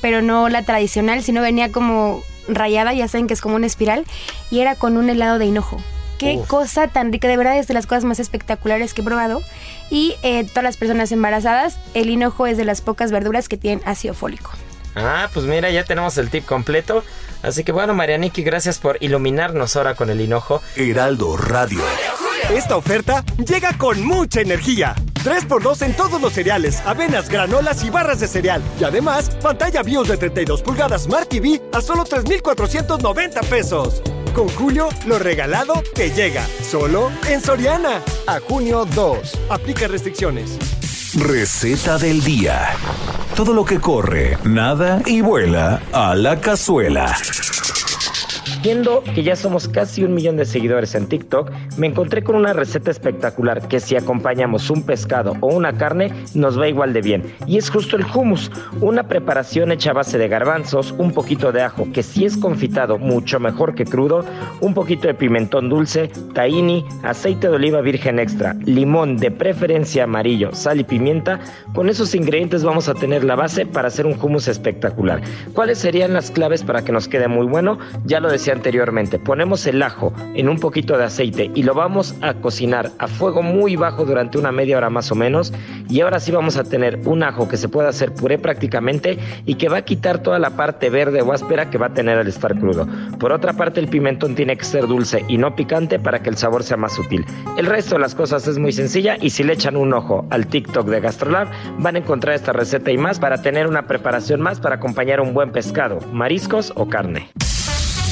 [0.00, 4.04] pero no la tradicional, sino venía como rayada, ya saben que es como una espiral,
[4.50, 5.78] y era con un helado de hinojo.
[6.18, 6.48] Qué Uf.
[6.48, 9.40] cosa tan rica, de verdad es de las cosas más espectaculares que he probado.
[9.90, 13.80] Y eh, todas las personas embarazadas, el hinojo es de las pocas verduras que tienen
[13.86, 14.50] ácido fólico.
[14.98, 17.04] Ah, pues mira, ya tenemos el tip completo.
[17.42, 20.62] Así que bueno, Marianiki, gracias por iluminarnos ahora con el hinojo.
[20.76, 21.80] Heraldo Radio.
[22.50, 24.94] Esta oferta llega con mucha energía.
[25.24, 28.62] 3x2 en todos los cereales, avenas, granolas y barras de cereal.
[28.80, 34.02] Y además, pantalla BIOS de 32 pulgadas Smart TV a solo 3,490 pesos.
[34.34, 36.46] Con Julio, lo regalado te llega.
[36.62, 38.02] Solo en Soriana.
[38.26, 39.38] A junio 2.
[39.50, 40.58] Aplica restricciones.
[41.18, 42.68] Receta del día.
[43.34, 47.16] Todo lo que corre, nada y vuela a la cazuela.
[48.60, 52.52] Viendo que ya somos casi un millón de seguidores en TikTok, me encontré con una
[52.52, 57.22] receta espectacular que si acompañamos un pescado o una carne nos va igual de bien.
[57.46, 61.62] Y es justo el hummus, una preparación hecha a base de garbanzos, un poquito de
[61.62, 64.24] ajo que si es confitado mucho mejor que crudo,
[64.60, 70.52] un poquito de pimentón dulce, tahini, aceite de oliva virgen extra, limón de preferencia amarillo,
[70.52, 71.38] sal y pimienta.
[71.74, 75.20] Con esos ingredientes vamos a tener la base para hacer un hummus espectacular.
[75.54, 77.78] ¿Cuáles serían las claves para que nos quede muy bueno?
[78.04, 82.34] Ya lo anteriormente, ponemos el ajo en un poquito de aceite y lo vamos a
[82.34, 85.52] cocinar a fuego muy bajo durante una media hora más o menos
[85.88, 89.54] y ahora sí vamos a tener un ajo que se puede hacer puré prácticamente y
[89.54, 92.26] que va a quitar toda la parte verde o áspera que va a tener al
[92.26, 92.86] estar crudo.
[93.18, 96.36] Por otra parte el pimentón tiene que ser dulce y no picante para que el
[96.36, 97.24] sabor sea más sutil.
[97.56, 100.46] El resto de las cosas es muy sencilla y si le echan un ojo al
[100.46, 104.60] TikTok de Gastrolab van a encontrar esta receta y más para tener una preparación más
[104.60, 107.30] para acompañar un buen pescado, mariscos o carne.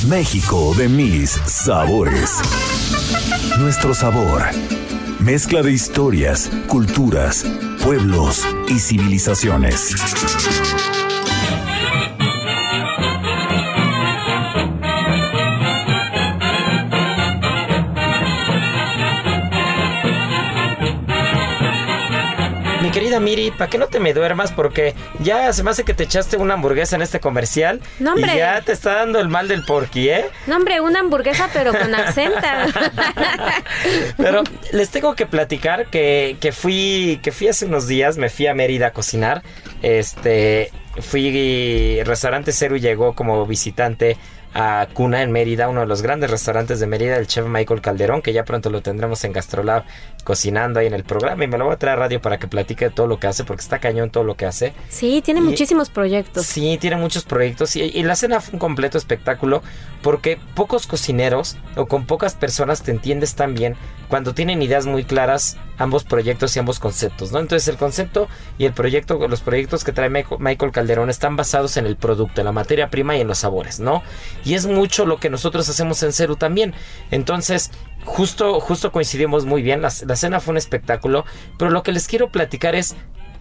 [0.08, 2.40] México de mis sabores.
[3.58, 4.42] Nuestro sabor.
[5.18, 7.44] Mezcla de historias, culturas,
[7.82, 9.96] pueblos y civilizaciones.
[22.96, 24.52] Querida Miri, ¿para qué no te me duermas?
[24.52, 27.82] Porque ya se me hace que te echaste una hamburguesa en este comercial.
[27.98, 28.32] No, hombre.
[28.32, 30.24] Y ya te está dando el mal del porqui, ¿eh?
[30.46, 32.68] No, hombre, una hamburguesa, pero con acenta.
[34.16, 38.46] Pero les tengo que platicar que, que fui que fui hace unos días, me fui
[38.46, 39.42] a Mérida a cocinar.
[39.82, 44.16] Este, fui restaurante Cero llegó como visitante
[44.58, 48.22] a Cuna en Mérida, uno de los grandes restaurantes de Mérida, el chef Michael Calderón,
[48.22, 49.84] que ya pronto lo tendremos en Gastrolab
[50.24, 52.48] cocinando ahí en el programa y me lo voy a traer a radio para que
[52.48, 54.72] platique de todo lo que hace porque está cañón todo lo que hace.
[54.88, 56.46] Sí, tiene Y- muchísimos proyectos.
[56.46, 59.62] Sí, tiene muchos proyectos y, y la cena fue un completo espectáculo
[60.02, 63.76] porque pocos cocineros o con pocas personas te entiendes tan bien
[64.08, 67.38] cuando tienen ideas muy claras ambos proyectos y ambos conceptos, ¿no?
[67.38, 71.86] Entonces el concepto y el proyecto, los proyectos que trae Michael Calderón están basados en
[71.86, 74.02] el producto, en la materia prima y en los sabores, ¿no?
[74.44, 76.74] Y es mucho lo que nosotros hacemos en Ceru también.
[77.10, 77.70] Entonces,
[78.04, 81.24] justo, justo coincidimos muy bien, la, la cena fue un espectáculo,
[81.58, 82.96] pero lo que les quiero platicar es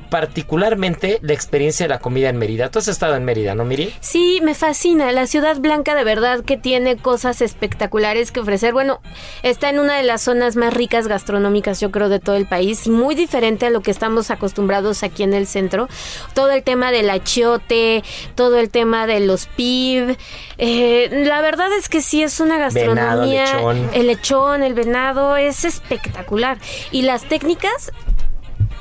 [0.09, 2.69] particularmente la experiencia de la comida en Mérida.
[2.69, 3.93] Tú has estado en Mérida, ¿no, Miri?
[3.99, 5.11] Sí, me fascina.
[5.11, 8.73] La ciudad blanca de verdad que tiene cosas espectaculares que ofrecer.
[8.73, 9.01] Bueno,
[9.43, 12.87] está en una de las zonas más ricas gastronómicas, yo creo, de todo el país.
[12.87, 15.87] y Muy diferente a lo que estamos acostumbrados aquí en el centro.
[16.33, 18.03] Todo el tema del achiote,
[18.35, 20.17] todo el tema de los pib.
[20.57, 23.45] Eh, la verdad es que sí es una gastronomía.
[23.45, 23.89] lechón.
[23.93, 26.57] El lechón, el venado, es espectacular.
[26.91, 27.91] Y las técnicas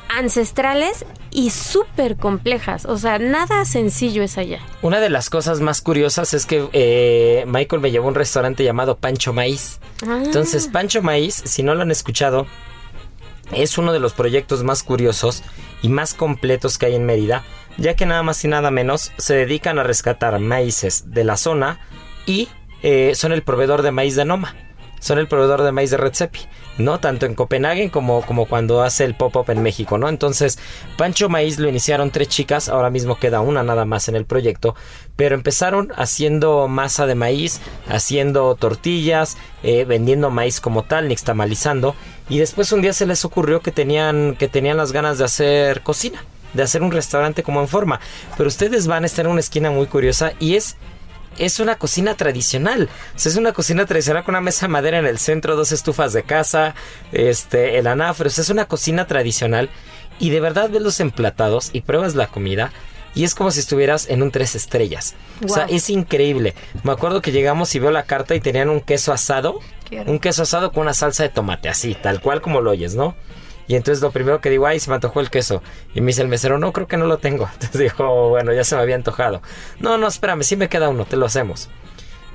[0.09, 2.87] ancestrales y súper complejas.
[2.87, 4.61] O sea, nada sencillo es allá.
[4.83, 8.65] Una de las cosas más curiosas es que eh, Michael me llevó a un restaurante
[8.65, 9.81] llamado Pancho Maíz.
[10.07, 10.21] Ah.
[10.25, 12.47] Entonces, Pancho Maíz, si no lo han escuchado,
[13.53, 15.43] es uno de los proyectos más curiosos
[15.83, 17.45] y más completos que hay en Mérida,
[17.77, 21.81] ya que nada más y nada menos se dedican a rescatar maíces de la zona
[22.27, 22.49] y
[22.83, 24.55] eh, son el proveedor de maíz de Noma.
[25.01, 26.41] Son el proveedor de maíz de Retzepi,
[26.79, 27.01] ¿no?
[27.01, 30.09] Tanto en Copenhague como, como cuando hace el pop-up en México, ¿no?
[30.09, 30.59] Entonces,
[30.97, 34.75] Pancho Maíz lo iniciaron tres chicas, ahora mismo queda una nada más en el proyecto,
[35.17, 41.95] pero empezaron haciendo masa de maíz, haciendo tortillas, eh, vendiendo maíz como tal, nixtamalizando,
[42.29, 45.83] y después un día se les ocurrió que tenían, que tenían las ganas de hacer
[45.83, 48.01] cocina, de hacer un restaurante como en forma,
[48.37, 50.77] pero ustedes van a estar en una esquina muy curiosa y es
[51.39, 52.89] es una cocina tradicional.
[53.15, 55.73] O sea, es una cocina tradicional con una mesa de madera en el centro, dos
[55.73, 56.75] estufas de casa,
[57.13, 58.29] este, el anafre.
[58.29, 59.71] O sea, es una cocina tradicional.
[60.19, 62.73] Y de verdad ves los emplatados y pruebas la comida.
[63.15, 65.15] Y es como si estuvieras en un tres estrellas.
[65.45, 66.55] O sea, es increíble.
[66.83, 69.61] Me acuerdo que llegamos y veo la carta y tenían un queso asado.
[70.07, 73.15] Un queso asado con una salsa de tomate, así, tal cual como lo oyes, ¿no?
[73.67, 75.63] Y entonces lo primero que digo, ay, se me antojó el queso.
[75.95, 77.49] Y me dice el mesero, no, creo que no lo tengo.
[77.53, 79.43] Entonces dijo, bueno, ya se me había antojado.
[79.81, 81.71] No, no, espérame, sí me queda uno, te lo hacemos.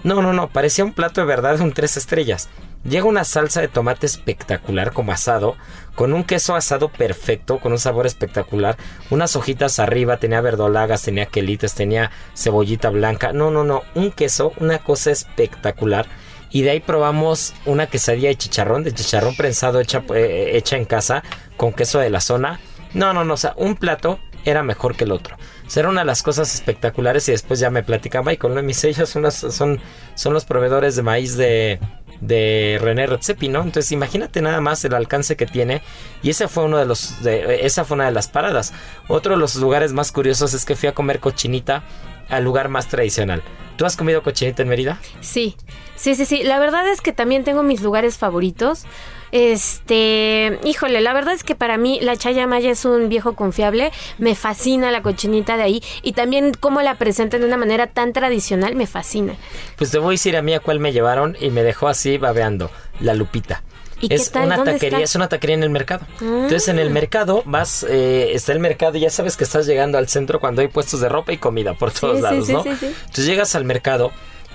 [0.03, 2.49] No, no, no, parecía un plato de verdad un tres estrellas.
[2.85, 5.57] Llega una salsa de tomate espectacular como asado,
[5.95, 8.77] con un queso asado perfecto, con un sabor espectacular,
[9.09, 13.33] unas hojitas arriba, tenía verdolagas, tenía quelites, tenía cebollita blanca.
[13.33, 16.07] No, no, no, un queso, una cosa espectacular.
[16.51, 20.85] Y de ahí probamos una quesadilla de chicharrón, de chicharrón prensado hecha, eh, hecha en
[20.85, 21.23] casa,
[21.57, 22.59] con queso de la zona.
[22.93, 25.35] No, no, no, o sea, un plato era mejor que el otro.
[25.35, 28.61] O sea, era una de las cosas espectaculares y después ya me platica Michael, ¿no?
[28.61, 29.79] Y mis ellos son, son,
[30.15, 31.79] son los proveedores de maíz de,
[32.21, 33.61] de René Redzepi, ¿no?
[33.61, 35.81] Entonces imagínate nada más el alcance que tiene
[36.21, 38.73] y fue uno de los, de, esa fue una de las paradas.
[39.07, 41.83] Otro de los lugares más curiosos es que fui a comer cochinita
[42.29, 43.43] al lugar más tradicional.
[43.77, 44.99] ¿Tú has comido cochinita en Mérida?
[45.21, 45.55] Sí,
[45.95, 46.43] sí, sí, sí.
[46.43, 48.85] La verdad es que también tengo mis lugares favoritos.
[49.31, 53.91] Este, híjole, la verdad es que para mí la Chaya Maya es un viejo confiable.
[54.17, 58.11] Me fascina la cochinita de ahí y también cómo la presentan de una manera tan
[58.11, 59.35] tradicional, me fascina.
[59.77, 62.17] Pues te voy a decir a mí a cuál me llevaron y me dejó así
[62.17, 63.63] babeando, la Lupita.
[64.01, 64.45] ¿Y qué es tal?
[64.45, 65.03] una ¿Dónde taquería, está?
[65.03, 66.05] es una taquería en el mercado.
[66.21, 69.97] Entonces en el mercado vas, eh, está el mercado y ya sabes que estás llegando
[69.97, 72.63] al centro cuando hay puestos de ropa y comida por todos sí, lados, sí, ¿no?
[72.63, 72.69] sí.
[72.69, 74.11] Entonces llegas al mercado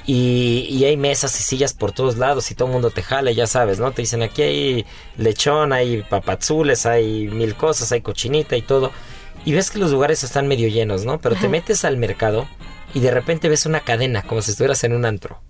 [0.06, 3.30] y, y hay mesas y sillas por todos lados y todo el mundo te jala,
[3.30, 3.90] y ya sabes, ¿no?
[3.92, 4.86] Te dicen aquí hay
[5.16, 8.92] lechón, hay papazules, hay mil cosas, hay cochinita y todo.
[9.46, 11.20] Y ves que los lugares están medio llenos, ¿no?
[11.20, 12.46] Pero te metes al mercado
[12.94, 15.40] y de repente ves una cadena, como si estuvieras en un antro.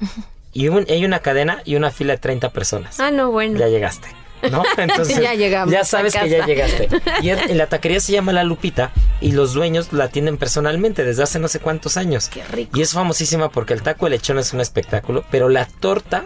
[0.52, 3.00] Y un- hay una cadena y una fila de 30 personas.
[3.00, 3.58] Ah, no, bueno.
[3.58, 4.08] Ya llegaste.
[4.50, 4.64] ¿No?
[4.76, 6.88] Entonces, Ya llegamos Ya sabes que ya llegaste.
[7.22, 8.90] Y en la taquería se llama La Lupita
[9.20, 12.28] y los dueños la atienden personalmente desde hace no sé cuántos años.
[12.28, 12.76] Qué rico.
[12.76, 16.24] Y es famosísima porque el taco de lechón es un espectáculo, pero la torta,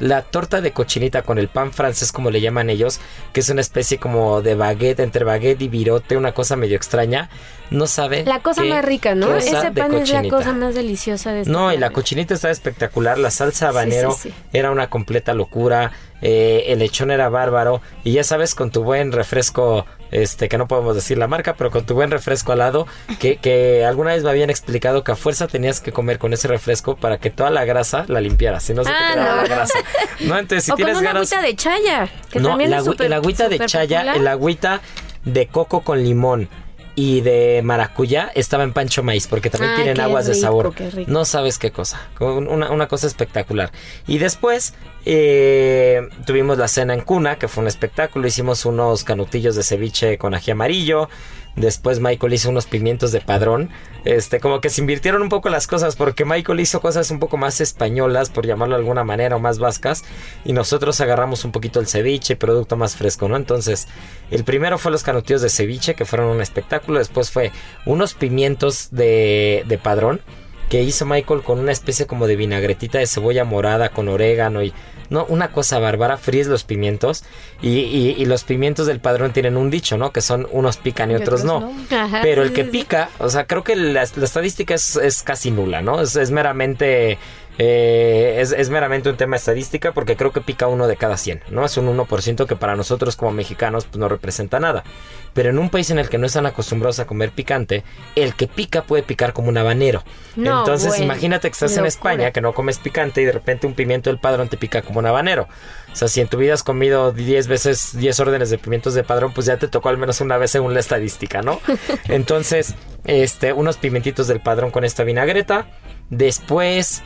[0.00, 3.00] la torta de cochinita con el pan francés, como le llaman ellos,
[3.32, 7.30] que es una especie como de baguette, entre baguette y virote, una cosa medio extraña,
[7.70, 8.24] no sabe.
[8.24, 9.34] La cosa qué más rica, ¿no?
[9.36, 13.18] Ese pan es la cosa más deliciosa de este No, y la cochinita estaba espectacular,
[13.18, 14.34] la salsa habanero sí, sí.
[14.52, 15.92] era una completa locura,
[16.22, 20.66] eh, el lechón era bárbaro, y ya sabes, con tu buen refresco este, que no
[20.68, 22.86] podemos decir la marca, pero con tu buen refresco al lado,
[23.18, 26.48] que, que alguna vez me habían explicado que a fuerza tenías que comer con ese
[26.48, 29.42] refresco para que toda la grasa la limpiaras, si no se te Ah, quedaba no.
[29.42, 29.78] la grasa.
[30.20, 31.32] No, entonces si o tienes con una ganas...
[31.32, 32.08] agüita de chaya.
[32.30, 34.16] Que No, también la es el agüita de chaya, popular.
[34.16, 34.80] el agüita
[35.24, 36.48] de coco con limón
[36.96, 40.74] y de maracuyá estaba en Pancho Maíz porque también tienen aguas de sabor.
[41.06, 43.70] No sabes qué cosa, una, una cosa espectacular.
[44.06, 44.72] Y después
[45.04, 48.26] eh, tuvimos la cena en cuna, que fue un espectáculo.
[48.26, 51.10] Hicimos unos canutillos de ceviche con ají amarillo.
[51.56, 53.70] Después Michael hizo unos pimientos de padrón.
[54.04, 57.38] Este, como que se invirtieron un poco las cosas porque Michael hizo cosas un poco
[57.38, 60.04] más españolas, por llamarlo de alguna manera, o más vascas.
[60.44, 63.36] Y nosotros agarramos un poquito el ceviche, producto más fresco, ¿no?
[63.36, 63.88] Entonces,
[64.30, 66.98] el primero fue los canutillos de ceviche, que fueron un espectáculo.
[66.98, 67.52] Después fue
[67.86, 70.20] unos pimientos de, de padrón
[70.68, 74.72] que hizo Michael con una especie como de vinagretita de cebolla morada con orégano y
[75.10, 77.24] no una cosa bárbara fríes los pimientos
[77.62, 81.10] y, y- y los pimientos del padrón tienen un dicho no que son unos pican
[81.10, 81.96] y, Y otros, otros no, no.
[81.98, 84.96] Ajá, pero sí, el que sí, pica o sea creo que la, la estadística es,
[84.96, 87.18] es casi nula no es, es meramente
[87.58, 91.42] eh, es, es meramente un tema estadística porque creo que pica uno de cada 100
[91.50, 94.84] no es un 1% que para nosotros como mexicanos pues no representa nada
[95.32, 97.82] pero en un país en el que no están acostumbrados a comer picante
[98.14, 100.04] el que pica puede picar como un habanero
[100.36, 101.86] No, entonces bueno, imagínate que estás en.
[101.86, 104.98] España que no comes picante y de repente un pimiento del padrón te pica como
[104.98, 105.48] un habanero.
[105.92, 109.02] O sea, si en tu vida has comido 10 veces 10 órdenes de pimientos de
[109.02, 111.60] padrón, pues ya te tocó al menos una vez según la estadística, ¿no?
[112.08, 115.66] Entonces, este, unos pimentitos del padrón con esta vinagreta.
[116.10, 117.02] Después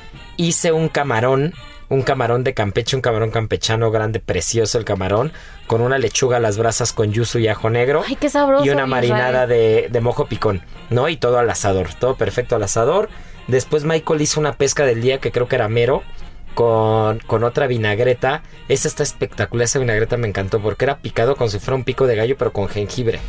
[0.47, 1.55] hice un camarón,
[1.88, 5.32] un camarón de Campeche, un camarón campechano grande, precioso el camarón,
[5.66, 8.64] con una lechuga a las brasas con yuzu y ajo negro Ay, qué sabroso.
[8.64, 11.09] y una marinada de, de mojo picón, ¿no?
[11.09, 13.09] Y todo al asador, todo perfecto al asador.
[13.49, 16.03] Después Michael hizo una pesca del día que creo que era mero.
[16.55, 18.43] Con, con otra vinagreta.
[18.68, 19.64] Esa está espectacular.
[19.64, 22.53] Esa vinagreta me encantó porque era picado como si fuera un pico de gallo, pero
[22.53, 23.20] con jengibre.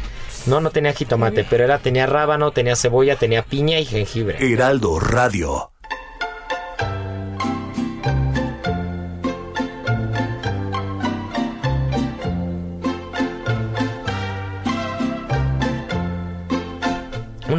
[0.47, 4.37] No, no tenía jitomate, pero era, tenía rábano, tenía cebolla, tenía piña y jengibre.
[4.39, 5.71] Heraldo Radio.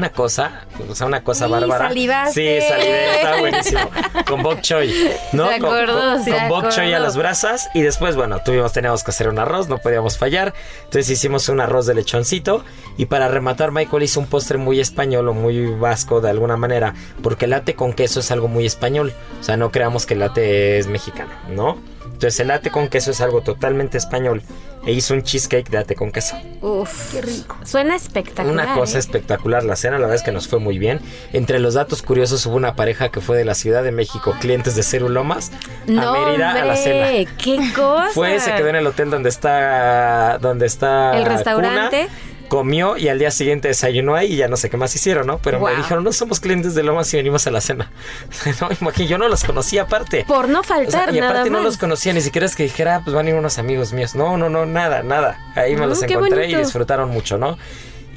[0.02, 0.50] Una cosa,
[0.90, 1.86] o sea, una cosa Sí, bárbara.
[1.86, 2.60] salivaste.
[2.60, 3.80] Sí, salivé, está buenísimo.
[4.26, 4.92] Con bok choy,
[5.30, 5.48] ¿no?
[5.48, 8.72] Se Con- acordó, con, se con bok choy a las brasas y después, bueno, tuvimos,
[8.72, 10.54] teníamos que hacer un arroz, no podíamos fallar.
[10.78, 12.64] Entonces hicimos un arroz de lechoncito
[12.96, 16.94] y para rematar Michael hizo un postre muy español o muy vasco de alguna manera,
[17.22, 19.12] porque el latte con queso es algo muy español.
[19.40, 21.78] O sea, no creamos que el latte es mexicano, ¿no?
[22.06, 24.42] Entonces el latte con queso es algo totalmente español
[24.84, 26.36] e hizo un cheesecake de latte con queso.
[26.60, 27.56] Uf, qué rico.
[27.64, 28.52] Suena espectacular.
[28.66, 29.00] Una cosa ¿eh?
[29.00, 31.00] espectacular la cena, la verdad es que nos fue muy bien.
[31.32, 34.74] Entre los datos curiosos hubo una pareja que fue de la Ciudad de México, clientes
[34.74, 35.52] de Cerulomas,
[35.86, 37.06] No, a Mérida a la cena.
[37.06, 38.08] hombre, qué cosa.
[38.12, 42.06] Fue, se quedó en el hotel donde está donde está El restaurante.
[42.08, 45.26] Cuna, comió y al día siguiente desayunó ahí y ya no sé qué más hicieron,
[45.26, 45.38] ¿no?
[45.38, 47.90] Pero me dijeron, no somos clientes de Lomas y venimos a la cena.
[48.60, 50.26] no, imagínate, yo no los conocía aparte.
[50.28, 52.64] Por no O sea, faltar y nada aparte no los conocía, ni siquiera es que
[52.64, 54.14] dijera, "Ah, pues van a ir unos amigos míos.
[54.14, 55.38] No, no, no, nada, nada.
[55.56, 57.56] Ahí me Mm, los encontré y disfrutaron mucho, ¿no?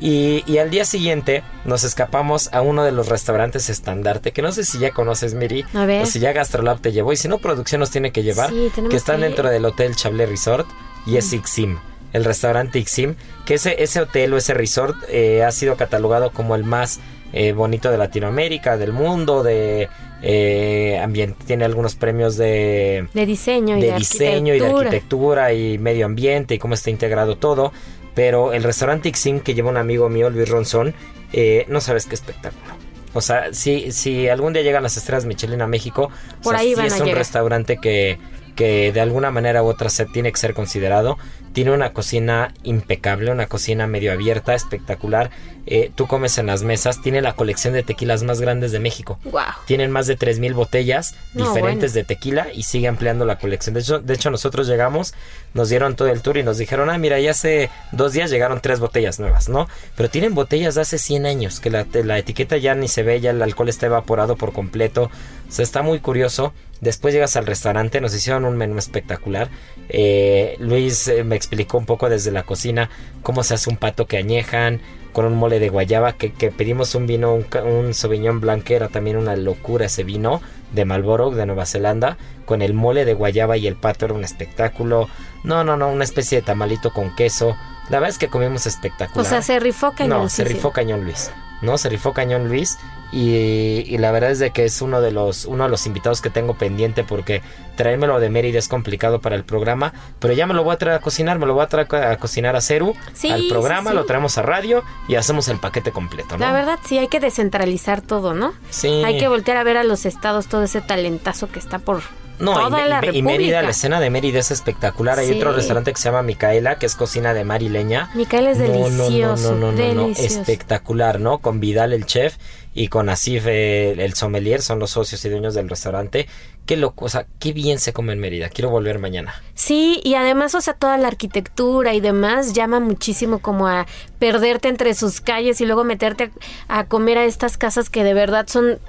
[0.01, 4.51] Y, y al día siguiente nos escapamos a uno de los restaurantes estandarte, que no
[4.51, 6.03] sé si ya conoces, Miri, A ver.
[6.03, 8.69] o si ya Gastrolab te llevó, y si no, producción nos tiene que llevar, Sí,
[8.89, 10.67] que están que dentro del Hotel Chablé Resort,
[11.05, 11.77] y es Ixim,
[12.15, 16.55] el restaurante Ixim, que ese, ese hotel o ese resort eh, ha sido catalogado como
[16.55, 16.99] el más
[17.33, 19.89] eh, bonito de Latinoamérica, del mundo, de
[20.21, 25.51] eh, ambiente, tiene algunos premios de, De diseño y de, de diseño y de arquitectura.
[25.53, 27.71] y medio ambiente y cómo está integrado todo.
[28.13, 30.93] Pero el restaurante Ixim que lleva un amigo mío, Luis Ronzón,
[31.33, 32.73] eh, no sabes qué espectáculo.
[33.13, 36.09] O sea, si, si algún día llegan las estrellas Michelin a México,
[36.39, 37.17] o Por sea, ahí sí van es a un llegar.
[37.19, 38.17] restaurante que,
[38.55, 41.17] que de alguna manera u otra se tiene que ser considerado.
[41.53, 45.29] Tiene una cocina impecable, una cocina medio abierta, espectacular.
[45.67, 49.19] Eh, tú comes en las mesas, tiene la colección de tequilas más grandes de México.
[49.23, 49.41] Wow.
[49.65, 52.07] Tienen más de 3.000 botellas No, diferentes bueno.
[52.07, 53.73] de tequila y sigue ampliando la colección.
[53.73, 55.13] De hecho, de hecho, nosotros llegamos,
[55.53, 58.59] nos dieron todo el tour y nos dijeron, ah, mira, ya hace dos días llegaron
[58.59, 59.67] tres botellas nuevas, ¿no?
[59.95, 63.21] Pero tienen botellas de hace 100 años, que la, la etiqueta ya ni se ve,
[63.21, 65.09] ya el alcohol está evaporado por completo.
[65.47, 66.53] O sea, está muy curioso.
[66.81, 69.49] Después llegas al restaurante, nos hicieron un menú espectacular.
[69.89, 72.89] Eh, Luis eh, me explicó un poco desde la cocina
[73.23, 74.81] cómo se hace un pato que añejan
[75.13, 78.75] con un mole de guayaba, que, que pedimos un vino, un, un Sauvignon Blanc, que
[78.75, 80.41] era también una locura ese vino
[80.73, 84.25] de Marlborough, de Nueva Zelanda, con el mole de guayaba y el pato era un
[84.25, 85.07] espectáculo.
[85.45, 87.55] No, no, no, una especie de tamalito con queso.
[87.89, 89.25] La verdad es que comimos espectacular.
[89.25, 90.23] O sea, se rifó cañón.
[90.23, 90.53] No, sí, se sí.
[90.53, 91.31] rifó cañón Luis.
[91.65, 91.77] ¿No?
[91.77, 92.77] Se rifó cañón Luis
[93.11, 96.21] y, y la verdad es de que es uno de los uno de los invitados
[96.21, 97.41] que tengo pendiente porque
[97.75, 100.97] traérmelo de Mérida es complicado para el programa, pero ya me lo voy a traer
[100.97, 103.89] a cocinar, me lo voy a traer a cocinar a Ceru Sí, al sí, programa,
[103.91, 103.95] sí.
[103.95, 106.45] lo traemos a radio y hacemos el paquete completo, ¿no?
[106.45, 108.53] La verdad, sí, hay que descentralizar todo, ¿no?
[108.69, 109.03] Sí.
[109.03, 112.01] Hay que voltear a ver a los estados todo ese talentazo que está por
[112.39, 113.21] No, toda y, la y-.
[113.21, 115.19] Mérida, la escena de Mérida es espectacular.
[115.19, 115.37] Hay Sí.
[115.37, 118.09] otro restaurante que se llama Micaela, que es cocina de mar y leña.
[118.13, 120.39] Micaela es No, no, no, delicioso, no, no, no, no, delicioso.
[120.41, 121.37] espectacular, ¿no?
[121.39, 122.35] Con Vidal el chef
[122.73, 126.27] y con Asif el, el sommelier, son los socios y dueños del restaurante.
[126.65, 128.49] Qué loco, o sea, qué bien se come en Mérida.
[128.49, 129.35] Quiero volver mañana.
[129.53, 133.85] Sí, y además, o sea, toda la arquitectura y demás llama muchísimo como a
[134.19, 136.31] perderte entre sus calles y luego meterte
[136.67, 138.79] a comer a estas casas que de verdad son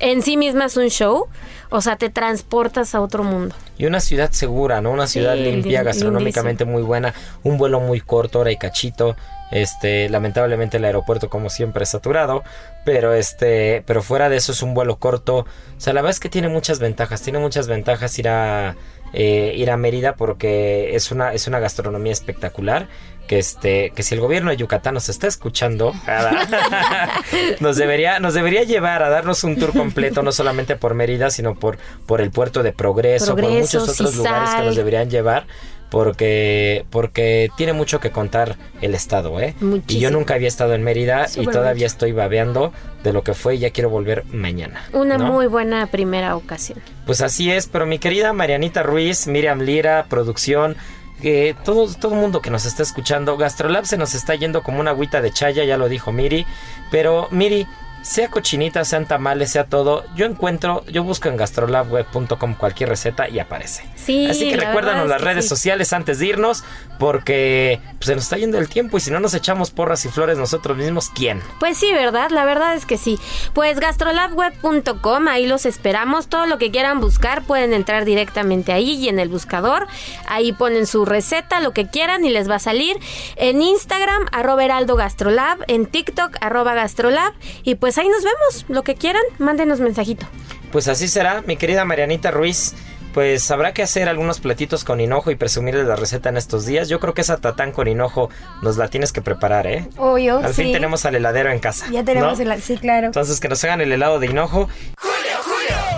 [0.00, 1.26] en sí mismas un show.
[1.68, 3.54] O sea, te transportas a otro mundo.
[3.76, 4.92] Y una ciudad segura, ¿no?
[4.92, 9.16] Una ciudad Sí, limpia, gastronómicamente muy buena, un vuelo muy corto, hora y cachito.
[9.50, 12.42] Este, lamentablemente el aeropuerto como siempre es saturado,
[12.84, 15.38] pero este, pero fuera de eso es un vuelo corto.
[15.38, 15.46] O
[15.80, 18.76] sea, la verdad es que tiene muchas ventajas, tiene muchas ventajas ir a
[19.12, 22.88] eh, ir a Mérida porque es una es una gastronomía espectacular.
[23.26, 25.92] Que este, que si el gobierno de Yucatán nos está escuchando,
[27.60, 31.54] nos debería, nos debería llevar a darnos un tour completo, no solamente por Mérida, sino
[31.54, 35.46] por, por el puerto de Progreso, por muchos otros lugares que nos deberían llevar
[35.90, 39.54] porque porque tiene mucho que contar el estado, ¿eh?
[39.56, 40.10] Y yo Muchísimo.
[40.10, 42.72] nunca había estado en Mérida y todavía estoy babeando
[43.02, 44.82] de lo que fue y ya quiero volver mañana.
[44.92, 45.32] Una ¿no?
[45.32, 46.80] muy buena primera ocasión.
[47.06, 50.76] Pues así es, pero mi querida Marianita Ruiz, Miriam Lira, producción,
[51.20, 54.90] que todo todo mundo que nos está escuchando, Gastrolab se nos está yendo como una
[54.90, 56.46] agüita de chaya, ya lo dijo Miri,
[56.90, 57.66] pero Miri,
[58.06, 63.40] sea cochinita, sean tamales, sea todo, yo encuentro, yo busco en gastrolabweb.com cualquier receta y
[63.40, 63.84] aparece.
[63.96, 65.48] Sí, Así que la recuérdanos las redes sí.
[65.48, 66.62] sociales antes de irnos,
[67.00, 70.08] porque pues, se nos está yendo el tiempo y si no nos echamos porras y
[70.08, 71.42] flores nosotros mismos, ¿quién?
[71.58, 72.30] Pues sí, ¿verdad?
[72.30, 73.18] La verdad es que sí.
[73.54, 76.28] Pues gastrolabweb.com, ahí los esperamos.
[76.28, 79.88] Todo lo que quieran buscar pueden entrar directamente ahí y en el buscador.
[80.28, 82.96] Ahí ponen su receta, lo que quieran y les va a salir.
[83.34, 85.58] En Instagram, arroba heraldo gastrolab.
[85.66, 87.32] En TikTok, arroba gastrolab.
[87.64, 88.64] Y pues ahí nos vemos.
[88.68, 90.26] Lo que quieran, mándenos mensajito.
[90.72, 92.74] Pues así será, mi querida Marianita Ruiz.
[93.14, 96.90] Pues habrá que hacer algunos platitos con hinojo y presumirles la receta en estos días.
[96.90, 98.28] Yo creo que esa tatán con hinojo
[98.60, 99.88] nos la tienes que preparar, ¿eh?
[99.96, 100.72] Obvio, Al fin sí.
[100.72, 101.86] tenemos al heladero en casa.
[101.90, 102.52] Ya tenemos ¿no?
[102.52, 102.60] el...
[102.60, 103.06] Sí, claro.
[103.06, 104.68] Entonces que nos hagan el helado de hinojo.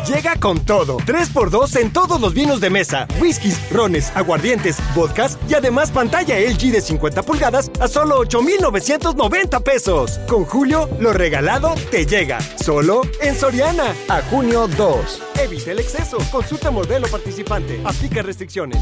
[0.07, 0.99] Llega con todo.
[0.99, 6.73] 3x2 en todos los vinos de mesa, whiskies, rones, aguardientes, vodkas y además pantalla LG
[6.73, 10.19] de 50 pulgadas a solo 8,990 pesos.
[10.27, 12.41] Con Julio, lo regalado te llega.
[12.41, 13.95] Solo en Soriana.
[14.09, 15.23] A junio 2.
[15.43, 16.19] Evita el exceso.
[16.31, 17.81] Consulta modelo participante.
[17.85, 18.79] Aplica restricciones.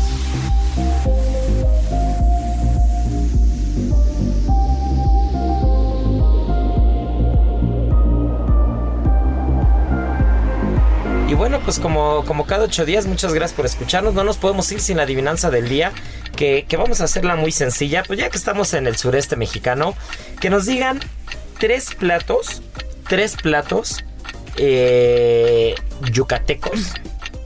[11.28, 14.14] Y bueno, pues como, como cada ocho días, muchas gracias por escucharnos.
[14.14, 15.92] No nos podemos ir sin la adivinanza del día,
[16.36, 18.04] que, que vamos a hacerla muy sencilla.
[18.06, 19.94] Pues ya que estamos en el sureste mexicano,
[20.40, 21.00] que nos digan
[21.58, 22.62] tres platos,
[23.08, 24.04] tres platos
[24.56, 25.74] eh,
[26.12, 26.92] yucatecos.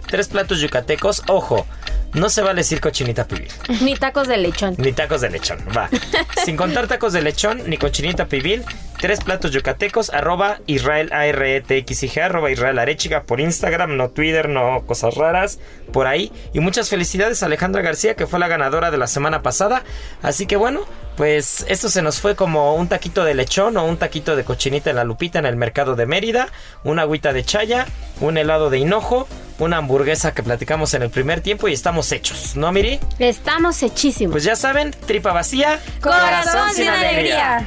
[0.06, 1.66] Tres platos yucatecos, ojo,
[2.14, 3.48] no se vale decir cochinita pibil.
[3.80, 4.74] Ni tacos de lechón.
[4.78, 5.88] Ni tacos de lechón, va.
[6.44, 8.64] Sin contar tacos de lechón, ni cochinita pibil.
[9.00, 15.14] Tres platos yucatecos, arroba Israel ARETXIG, arroba Israel Arechiga por Instagram, no Twitter, no cosas
[15.14, 15.58] raras,
[15.90, 16.30] por ahí.
[16.52, 19.84] Y muchas felicidades a Alejandra García, que fue la ganadora de la semana pasada.
[20.20, 20.82] Así que bueno,
[21.16, 24.90] pues esto se nos fue como un taquito de lechón o un taquito de cochinita
[24.90, 26.48] en la lupita en el mercado de Mérida,
[26.84, 27.86] una agüita de chaya,
[28.20, 29.26] un helado de hinojo,
[29.58, 33.00] una hamburguesa que platicamos en el primer tiempo y estamos hechos, ¿no, Miri?
[33.18, 34.32] Estamos hechísimos.
[34.32, 37.66] Pues ya saben, tripa vacía, Corazón sin alegría.